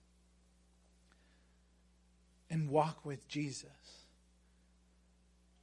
And 2.50 2.70
walk 2.70 3.06
with 3.06 3.28
Jesus. 3.28 3.68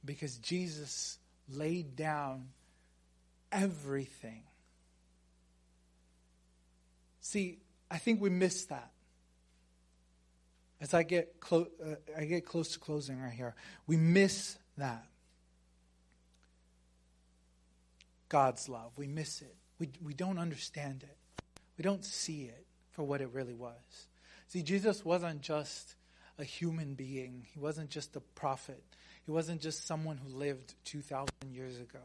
Because 0.05 0.37
Jesus 0.37 1.17
laid 1.49 1.95
down 1.95 2.49
everything 3.51 4.43
See, 7.27 7.59
I 7.91 7.97
think 7.97 8.21
we 8.21 8.29
miss 8.29 8.63
that. 8.67 8.89
As 10.79 10.93
I 10.93 11.03
get, 11.03 11.41
clo- 11.41 11.67
uh, 11.85 11.95
I 12.17 12.23
get 12.23 12.45
close 12.45 12.71
to 12.71 12.79
closing 12.79 13.19
right 13.19 13.33
here, 13.33 13.53
we 13.85 13.97
miss 13.97 14.57
that. 14.77 15.05
God's 18.29 18.69
love. 18.69 18.93
We 18.95 19.07
miss 19.07 19.41
it. 19.41 19.53
We, 19.77 19.89
we 20.01 20.13
don't 20.13 20.39
understand 20.39 21.03
it. 21.03 21.43
We 21.77 21.83
don't 21.83 22.05
see 22.05 22.43
it 22.43 22.65
for 22.91 23.03
what 23.03 23.19
it 23.19 23.29
really 23.33 23.53
was. 23.53 24.07
See, 24.47 24.63
Jesus 24.63 25.03
wasn't 25.03 25.41
just 25.41 25.95
a 26.39 26.45
human 26.45 26.93
being, 26.93 27.45
he 27.51 27.59
wasn't 27.59 27.89
just 27.89 28.15
a 28.15 28.21
prophet, 28.21 28.81
he 29.25 29.31
wasn't 29.31 29.59
just 29.59 29.85
someone 29.85 30.17
who 30.17 30.33
lived 30.33 30.75
2,000 30.85 31.27
years 31.51 31.77
ago. 31.77 31.99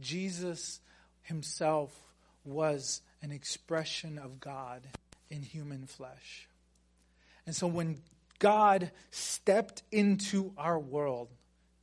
Jesus 0.00 0.80
himself 1.22 1.96
was 2.44 3.02
an 3.22 3.32
expression 3.32 4.18
of 4.18 4.40
God 4.40 4.86
in 5.30 5.42
human 5.42 5.86
flesh. 5.86 6.48
And 7.46 7.54
so 7.54 7.66
when 7.66 8.02
God 8.38 8.90
stepped 9.10 9.82
into 9.90 10.52
our 10.56 10.78
world 10.78 11.28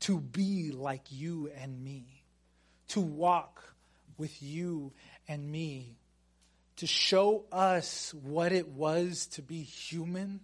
to 0.01 0.19
be 0.19 0.71
like 0.71 1.03
you 1.09 1.49
and 1.59 1.83
me, 1.83 2.05
to 2.89 2.99
walk 2.99 3.63
with 4.17 4.43
you 4.43 4.91
and 5.27 5.51
me, 5.51 5.95
to 6.77 6.87
show 6.87 7.45
us 7.51 8.13
what 8.23 8.51
it 8.51 8.67
was 8.67 9.27
to 9.27 9.41
be 9.41 9.61
human, 9.61 10.39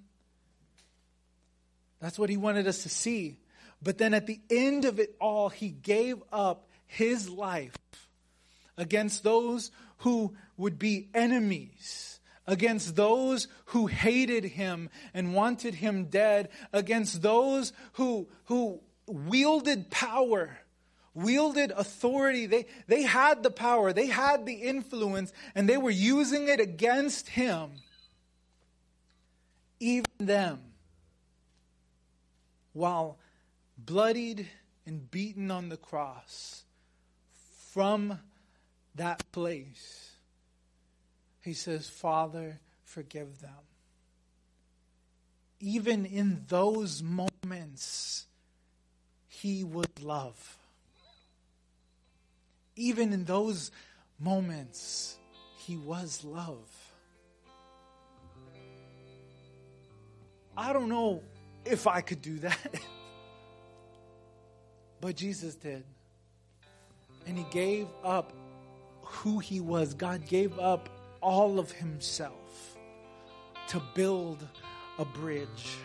that's 2.00 2.18
what 2.18 2.30
he 2.30 2.38
wanted 2.38 2.68
us 2.68 2.84
to 2.84 2.90
see. 2.90 3.38
But 3.82 3.98
then 3.98 4.14
at 4.14 4.26
the 4.26 4.40
end 4.50 4.86
of 4.86 5.00
it 5.00 5.16
all, 5.20 5.50
he 5.50 5.70
gave 5.70 6.22
up 6.32 6.68
his 6.88 7.30
life 7.30 7.74
against 8.80 9.24
those 9.24 9.72
who 9.98 10.34
would 10.58 10.80
be 10.80 11.10
enemies, 11.14 12.20
against 12.48 12.96
those 12.96 13.48
who 13.66 13.88
hated 13.88 14.46
him 14.46 14.90
and 15.14 15.36
wanted 15.36 15.76
him 15.76 16.06
dead, 16.06 16.50
against 16.74 17.22
those 17.22 17.74
who, 17.94 18.28
who 18.46 18.80
wielded 19.06 19.92
power, 19.92 20.58
wielded 21.14 21.72
authority. 21.72 22.46
They, 22.46 22.66
they 22.88 23.04
had 23.04 23.44
the 23.44 23.52
power, 23.52 23.92
they 23.92 24.08
had 24.08 24.46
the 24.46 24.54
influence, 24.54 25.34
and 25.54 25.68
they 25.68 25.78
were 25.78 25.92
using 25.92 26.48
it 26.48 26.62
against 26.62 27.30
him. 27.30 27.72
Even 29.82 30.06
them. 30.20 30.60
While 32.72 33.18
bloodied 33.78 34.48
and 34.86 35.12
beaten 35.12 35.52
on 35.52 35.68
the 35.70 35.78
cross 35.78 36.64
from 37.74 38.20
that 39.00 39.32
place, 39.32 40.12
he 41.42 41.54
says, 41.54 41.88
Father, 41.90 42.60
forgive 42.84 43.40
them. 43.40 43.64
Even 45.62 46.06
in 46.06 46.44
those 46.50 47.02
moments, 47.02 48.26
he 49.28 49.64
would 49.64 50.04
love. 50.04 50.58
Even 52.76 53.14
in 53.14 53.24
those 53.24 53.72
moments, 54.20 55.18
he 55.58 55.78
was 55.78 56.26
love. 56.26 56.68
I 60.58 60.74
don't 60.74 60.90
know 60.90 61.24
if 61.64 61.88
I 61.88 62.02
could 62.02 62.22
do 62.22 62.40
that. 62.40 62.58
but 65.00 65.16
Jesus 65.16 65.56
did. 65.56 65.86
And 67.26 67.38
he 67.38 67.46
gave 67.50 67.88
up 68.04 68.34
who 69.10 69.40
he 69.40 69.60
was. 69.60 69.94
God 69.94 70.26
gave 70.26 70.58
up 70.60 70.90
all 71.22 71.60
of 71.60 71.72
himself 71.72 72.78
to 73.68 73.82
build 73.94 74.46
a 74.98 75.06
bridge. 75.06 75.78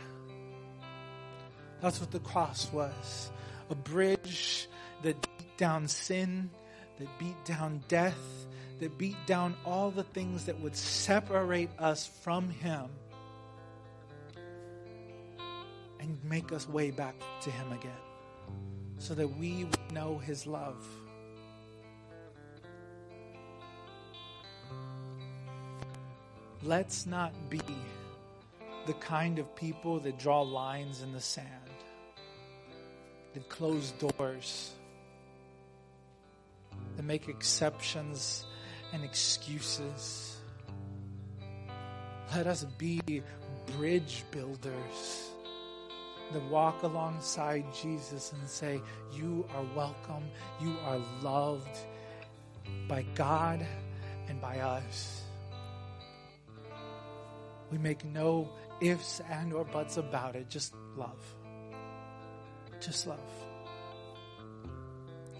That's 1.80 2.00
what 2.00 2.10
the 2.10 2.20
cross 2.20 2.72
was 2.72 3.30
a 3.70 3.74
bridge 3.74 4.68
that 5.02 5.20
beat 5.22 5.56
down 5.56 5.88
sin, 5.88 6.50
that 6.98 7.08
beat 7.18 7.44
down 7.44 7.82
death, 7.88 8.46
that 8.78 8.96
beat 8.98 9.16
down 9.26 9.56
all 9.64 9.90
the 9.90 10.02
things 10.02 10.44
that 10.44 10.60
would 10.60 10.76
separate 10.76 11.70
us 11.78 12.06
from 12.22 12.50
him 12.50 12.88
and 16.04 16.22
make 16.24 16.52
us 16.52 16.68
way 16.68 16.90
back 16.90 17.14
to 17.40 17.50
Him 17.50 17.72
again 17.72 17.92
so 18.98 19.14
that 19.14 19.26
we 19.38 19.64
would 19.64 19.92
know 19.92 20.18
His 20.18 20.46
love. 20.46 20.86
Let's 26.64 27.04
not 27.04 27.32
be 27.50 27.60
the 28.86 28.94
kind 28.94 29.38
of 29.38 29.54
people 29.54 30.00
that 30.00 30.18
draw 30.18 30.40
lines 30.40 31.02
in 31.02 31.12
the 31.12 31.20
sand, 31.20 31.46
that 33.34 33.46
close 33.50 33.92
doors, 33.92 34.72
that 36.96 37.02
make 37.02 37.28
exceptions 37.28 38.46
and 38.94 39.04
excuses. 39.04 40.38
Let 42.34 42.46
us 42.46 42.64
be 42.78 43.22
bridge 43.76 44.24
builders 44.30 45.30
that 46.32 46.42
walk 46.44 46.82
alongside 46.82 47.66
Jesus 47.74 48.32
and 48.32 48.48
say, 48.48 48.80
You 49.12 49.46
are 49.54 49.64
welcome, 49.76 50.24
you 50.62 50.74
are 50.86 51.00
loved 51.22 51.76
by 52.88 53.04
God 53.14 53.66
and 54.28 54.40
by 54.40 54.60
us. 54.60 55.23
We 57.74 57.80
make 57.80 58.04
no 58.04 58.48
ifs 58.80 59.20
and 59.28 59.52
or 59.52 59.64
buts 59.64 59.96
about 59.96 60.36
it, 60.36 60.48
just 60.48 60.72
love. 60.96 61.18
Just 62.80 63.08
love. 63.08 63.18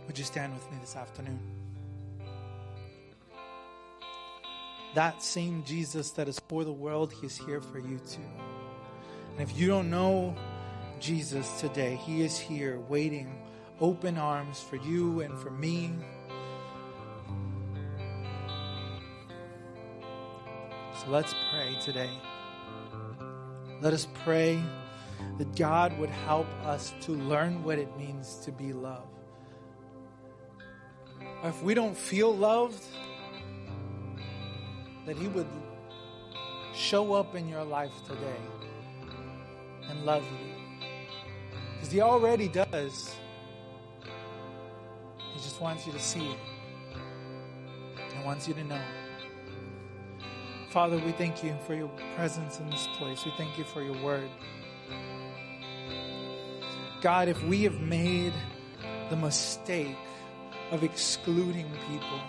Would 0.08 0.18
you 0.18 0.24
stand 0.24 0.52
with 0.52 0.68
me 0.72 0.78
this 0.80 0.96
afternoon? 0.96 1.38
That 4.96 5.22
same 5.22 5.62
Jesus 5.62 6.10
that 6.10 6.26
is 6.26 6.40
for 6.48 6.64
the 6.64 6.72
world, 6.72 7.12
He 7.12 7.24
is 7.24 7.36
here 7.36 7.60
for 7.60 7.78
you 7.78 8.00
too. 8.00 8.20
And 9.38 9.48
if 9.48 9.56
you 9.56 9.68
don't 9.68 9.88
know 9.88 10.34
Jesus 11.04 11.60
today. 11.60 12.00
He 12.06 12.22
is 12.22 12.38
here 12.38 12.80
waiting, 12.88 13.38
open 13.78 14.16
arms 14.16 14.60
for 14.60 14.76
you 14.76 15.20
and 15.20 15.38
for 15.38 15.50
me. 15.50 15.92
So 21.04 21.10
let's 21.10 21.34
pray 21.50 21.76
today. 21.82 22.10
Let 23.82 23.92
us 23.92 24.08
pray 24.24 24.62
that 25.36 25.54
God 25.54 25.98
would 25.98 26.08
help 26.08 26.46
us 26.64 26.94
to 27.02 27.12
learn 27.12 27.62
what 27.62 27.78
it 27.78 27.94
means 27.98 28.36
to 28.44 28.52
be 28.52 28.72
loved. 28.72 29.06
Or 31.42 31.50
if 31.50 31.62
we 31.62 31.74
don't 31.74 31.94
feel 31.94 32.34
loved, 32.34 32.82
that 35.04 35.16
He 35.18 35.28
would 35.28 35.48
show 36.74 37.12
up 37.12 37.34
in 37.34 37.48
your 37.48 37.64
life 37.64 37.92
today 38.08 38.40
and 39.90 40.06
love 40.06 40.24
you. 40.24 40.86
Because 41.74 41.92
He 41.92 42.00
already 42.00 42.48
does. 42.48 43.14
He 45.34 45.40
just 45.40 45.60
wants 45.60 45.86
you 45.86 45.92
to 45.92 46.00
see 46.00 46.30
it. 46.30 46.38
He 48.16 48.24
wants 48.24 48.48
you 48.48 48.54
to 48.54 48.64
know. 48.64 49.03
Father, 50.74 50.98
we 50.98 51.12
thank 51.12 51.44
you 51.44 51.54
for 51.68 51.74
your 51.74 51.88
presence 52.16 52.58
in 52.58 52.68
this 52.68 52.88
place. 52.98 53.24
We 53.24 53.30
thank 53.36 53.56
you 53.56 53.62
for 53.62 53.80
your 53.80 53.96
word. 54.02 54.28
God, 57.00 57.28
if 57.28 57.40
we 57.44 57.62
have 57.62 57.80
made 57.80 58.32
the 59.08 59.14
mistake 59.14 59.96
of 60.72 60.82
excluding 60.82 61.70
people, 61.88 62.20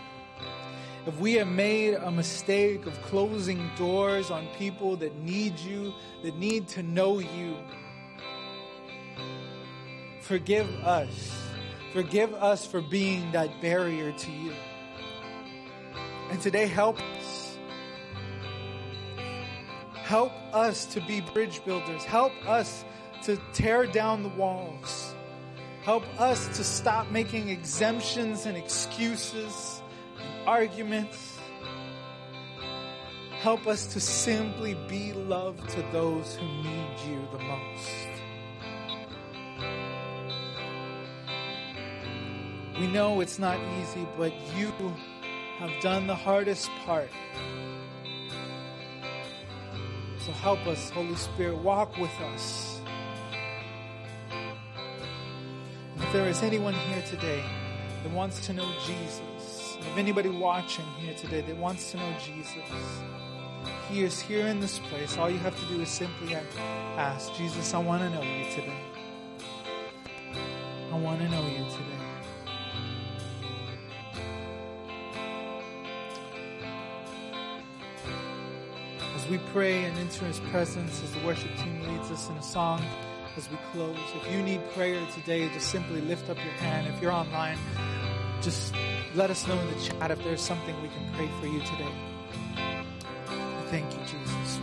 if 1.08 1.20
we 1.20 1.34
have 1.34 1.48
made 1.48 1.96
a 1.96 2.12
mistake 2.12 2.86
of 2.86 2.94
closing 3.02 3.68
doors 3.78 4.30
on 4.30 4.48
people 4.60 4.96
that 4.98 5.16
need 5.24 5.60
you, 5.60 5.92
that 6.22 6.38
need 6.38 6.68
to 6.68 6.84
know 6.84 7.18
you, 7.18 7.58
Forgive 10.26 10.68
us. 10.84 11.36
Forgive 11.94 12.34
us 12.34 12.66
for 12.66 12.82
being 12.82 13.32
that 13.32 13.62
barrier 13.62 14.12
to 14.12 14.32
you. 14.32 14.54
And 16.32 16.42
today, 16.42 16.66
help 16.66 17.00
us. 17.00 17.25
Help 20.06 20.34
us 20.54 20.86
to 20.86 21.02
be 21.02 21.20
bridge 21.20 21.66
builders. 21.66 22.04
Help 22.04 22.32
us 22.48 22.86
to 23.24 23.42
tear 23.54 23.88
down 23.88 24.22
the 24.22 24.30
walls. 24.30 25.16
Help 25.82 26.04
us 26.22 26.48
to 26.58 26.64
stop 26.64 27.10
making 27.10 27.50
exemptions 27.50 28.46
and 28.46 28.56
excuses 28.56 29.82
and 30.22 30.48
arguments. 30.48 31.40
Help 33.40 33.66
us 33.66 33.88
to 33.88 34.00
simply 34.00 34.76
be 34.88 35.12
love 35.12 35.58
to 35.70 35.82
those 35.92 36.36
who 36.36 36.46
need 36.46 37.00
you 37.08 37.28
the 37.32 37.40
most. 37.40 38.08
We 42.80 42.86
know 42.86 43.22
it's 43.22 43.40
not 43.40 43.60
easy, 43.82 44.06
but 44.20 44.32
you 44.56 44.72
have 45.58 45.82
done 45.82 46.06
the 46.06 46.16
hardest 46.16 46.70
part. 46.86 47.10
So 50.26 50.32
help 50.32 50.66
us, 50.66 50.90
Holy 50.90 51.14
Spirit, 51.14 51.56
walk 51.58 52.00
with 52.00 52.10
us. 52.34 52.82
If 55.98 56.14
there 56.14 56.28
is 56.28 56.42
anyone 56.42 56.74
here 56.74 57.04
today 57.08 57.44
that 58.02 58.12
wants 58.12 58.44
to 58.48 58.54
know 58.54 58.68
Jesus, 58.88 59.78
if 59.80 59.98
anybody 59.98 60.30
watching 60.30 60.86
here 60.98 61.14
today 61.14 61.42
that 61.42 61.56
wants 61.58 61.92
to 61.92 61.98
know 61.98 62.12
Jesus, 62.20 63.04
He 63.88 64.02
is 64.02 64.20
here 64.20 64.48
in 64.48 64.60
this 64.60 64.80
place. 64.80 65.16
All 65.16 65.30
you 65.30 65.38
have 65.38 65.56
to 65.60 65.66
do 65.68 65.80
is 65.82 65.90
simply 65.90 66.34
ask, 66.98 67.32
Jesus, 67.36 67.76
I 67.76 67.78
want 67.78 68.02
to 68.02 68.10
know 68.10 68.24
you 68.24 68.46
today. 68.50 68.82
I 70.92 70.98
want 70.98 71.20
to 71.20 71.30
know 71.30 71.46
you 71.46 71.66
today. 71.70 71.95
As 79.26 79.32
we 79.32 79.38
pray 79.52 79.86
and 79.86 79.98
enter 79.98 80.26
his 80.26 80.40
presence, 80.52 81.02
as 81.02 81.12
the 81.12 81.20
worship 81.26 81.50
team 81.58 81.82
leads 81.82 82.12
us 82.12 82.30
in 82.30 82.36
a 82.36 82.44
song, 82.44 82.80
as 83.36 83.50
we 83.50 83.58
close, 83.72 83.98
if 84.16 84.32
you 84.32 84.42
need 84.44 84.62
prayer 84.74 85.04
today, 85.16 85.50
just 85.50 85.72
simply 85.72 86.00
lift 86.02 86.30
up 86.30 86.38
your 86.38 86.54
hand. 86.56 86.88
If 86.88 87.02
you're 87.02 87.12
online, 87.12 87.58
just 88.42 88.76
let 89.16 89.32
us 89.32 89.48
know 89.48 89.58
in 89.58 89.68
the 89.74 89.82
chat 89.82 90.12
if 90.12 90.24
there's 90.24 90.42
something 90.42 90.80
we 90.80 90.90
can 90.90 91.12
pray 91.16 91.28
for 91.40 91.48
you 91.48 91.60
today. 91.62 91.92
Thank 93.72 93.92
you, 93.94 94.00
Jesus. 94.02 94.60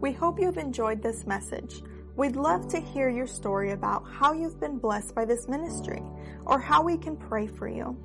We 0.00 0.12
hope 0.12 0.40
you've 0.40 0.58
enjoyed 0.58 1.02
this 1.02 1.26
message. 1.26 1.82
We'd 2.16 2.36
love 2.36 2.68
to 2.68 2.80
hear 2.80 3.10
your 3.10 3.26
story 3.26 3.72
about 3.72 4.04
how 4.10 4.32
you've 4.32 4.58
been 4.58 4.78
blessed 4.78 5.14
by 5.14 5.26
this 5.26 5.46
ministry 5.46 6.02
or 6.46 6.58
how 6.58 6.82
we 6.82 6.96
can 6.96 7.16
pray 7.16 7.46
for 7.46 7.68
you. 7.68 7.98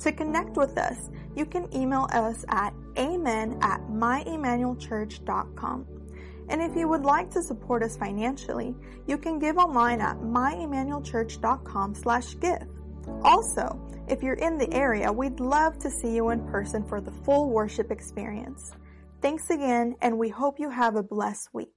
To 0.00 0.12
connect 0.12 0.58
with 0.58 0.76
us, 0.76 1.08
you 1.34 1.46
can 1.46 1.74
email 1.74 2.06
us 2.12 2.44
at 2.48 2.74
amen 2.98 3.58
at 3.62 3.80
myemmanuelchurch.com. 3.88 5.86
And 6.48 6.62
if 6.62 6.76
you 6.76 6.88
would 6.88 7.02
like 7.02 7.30
to 7.32 7.42
support 7.42 7.82
us 7.82 7.96
financially, 7.96 8.74
you 9.06 9.18
can 9.18 9.38
give 9.38 9.58
online 9.58 10.00
at 10.00 10.18
myemmanuelchurch.com 10.18 11.94
slash 11.94 12.38
give. 12.38 12.68
Also, 13.22 13.80
if 14.08 14.22
you're 14.22 14.34
in 14.34 14.56
the 14.58 14.72
area, 14.72 15.12
we'd 15.12 15.40
love 15.40 15.78
to 15.80 15.90
see 15.90 16.14
you 16.14 16.30
in 16.30 16.46
person 16.46 16.84
for 16.84 17.00
the 17.00 17.10
full 17.10 17.50
worship 17.50 17.90
experience. 17.90 18.72
Thanks 19.20 19.50
again, 19.50 19.96
and 20.02 20.18
we 20.18 20.28
hope 20.28 20.60
you 20.60 20.70
have 20.70 20.94
a 20.94 21.02
blessed 21.02 21.48
week. 21.52 21.75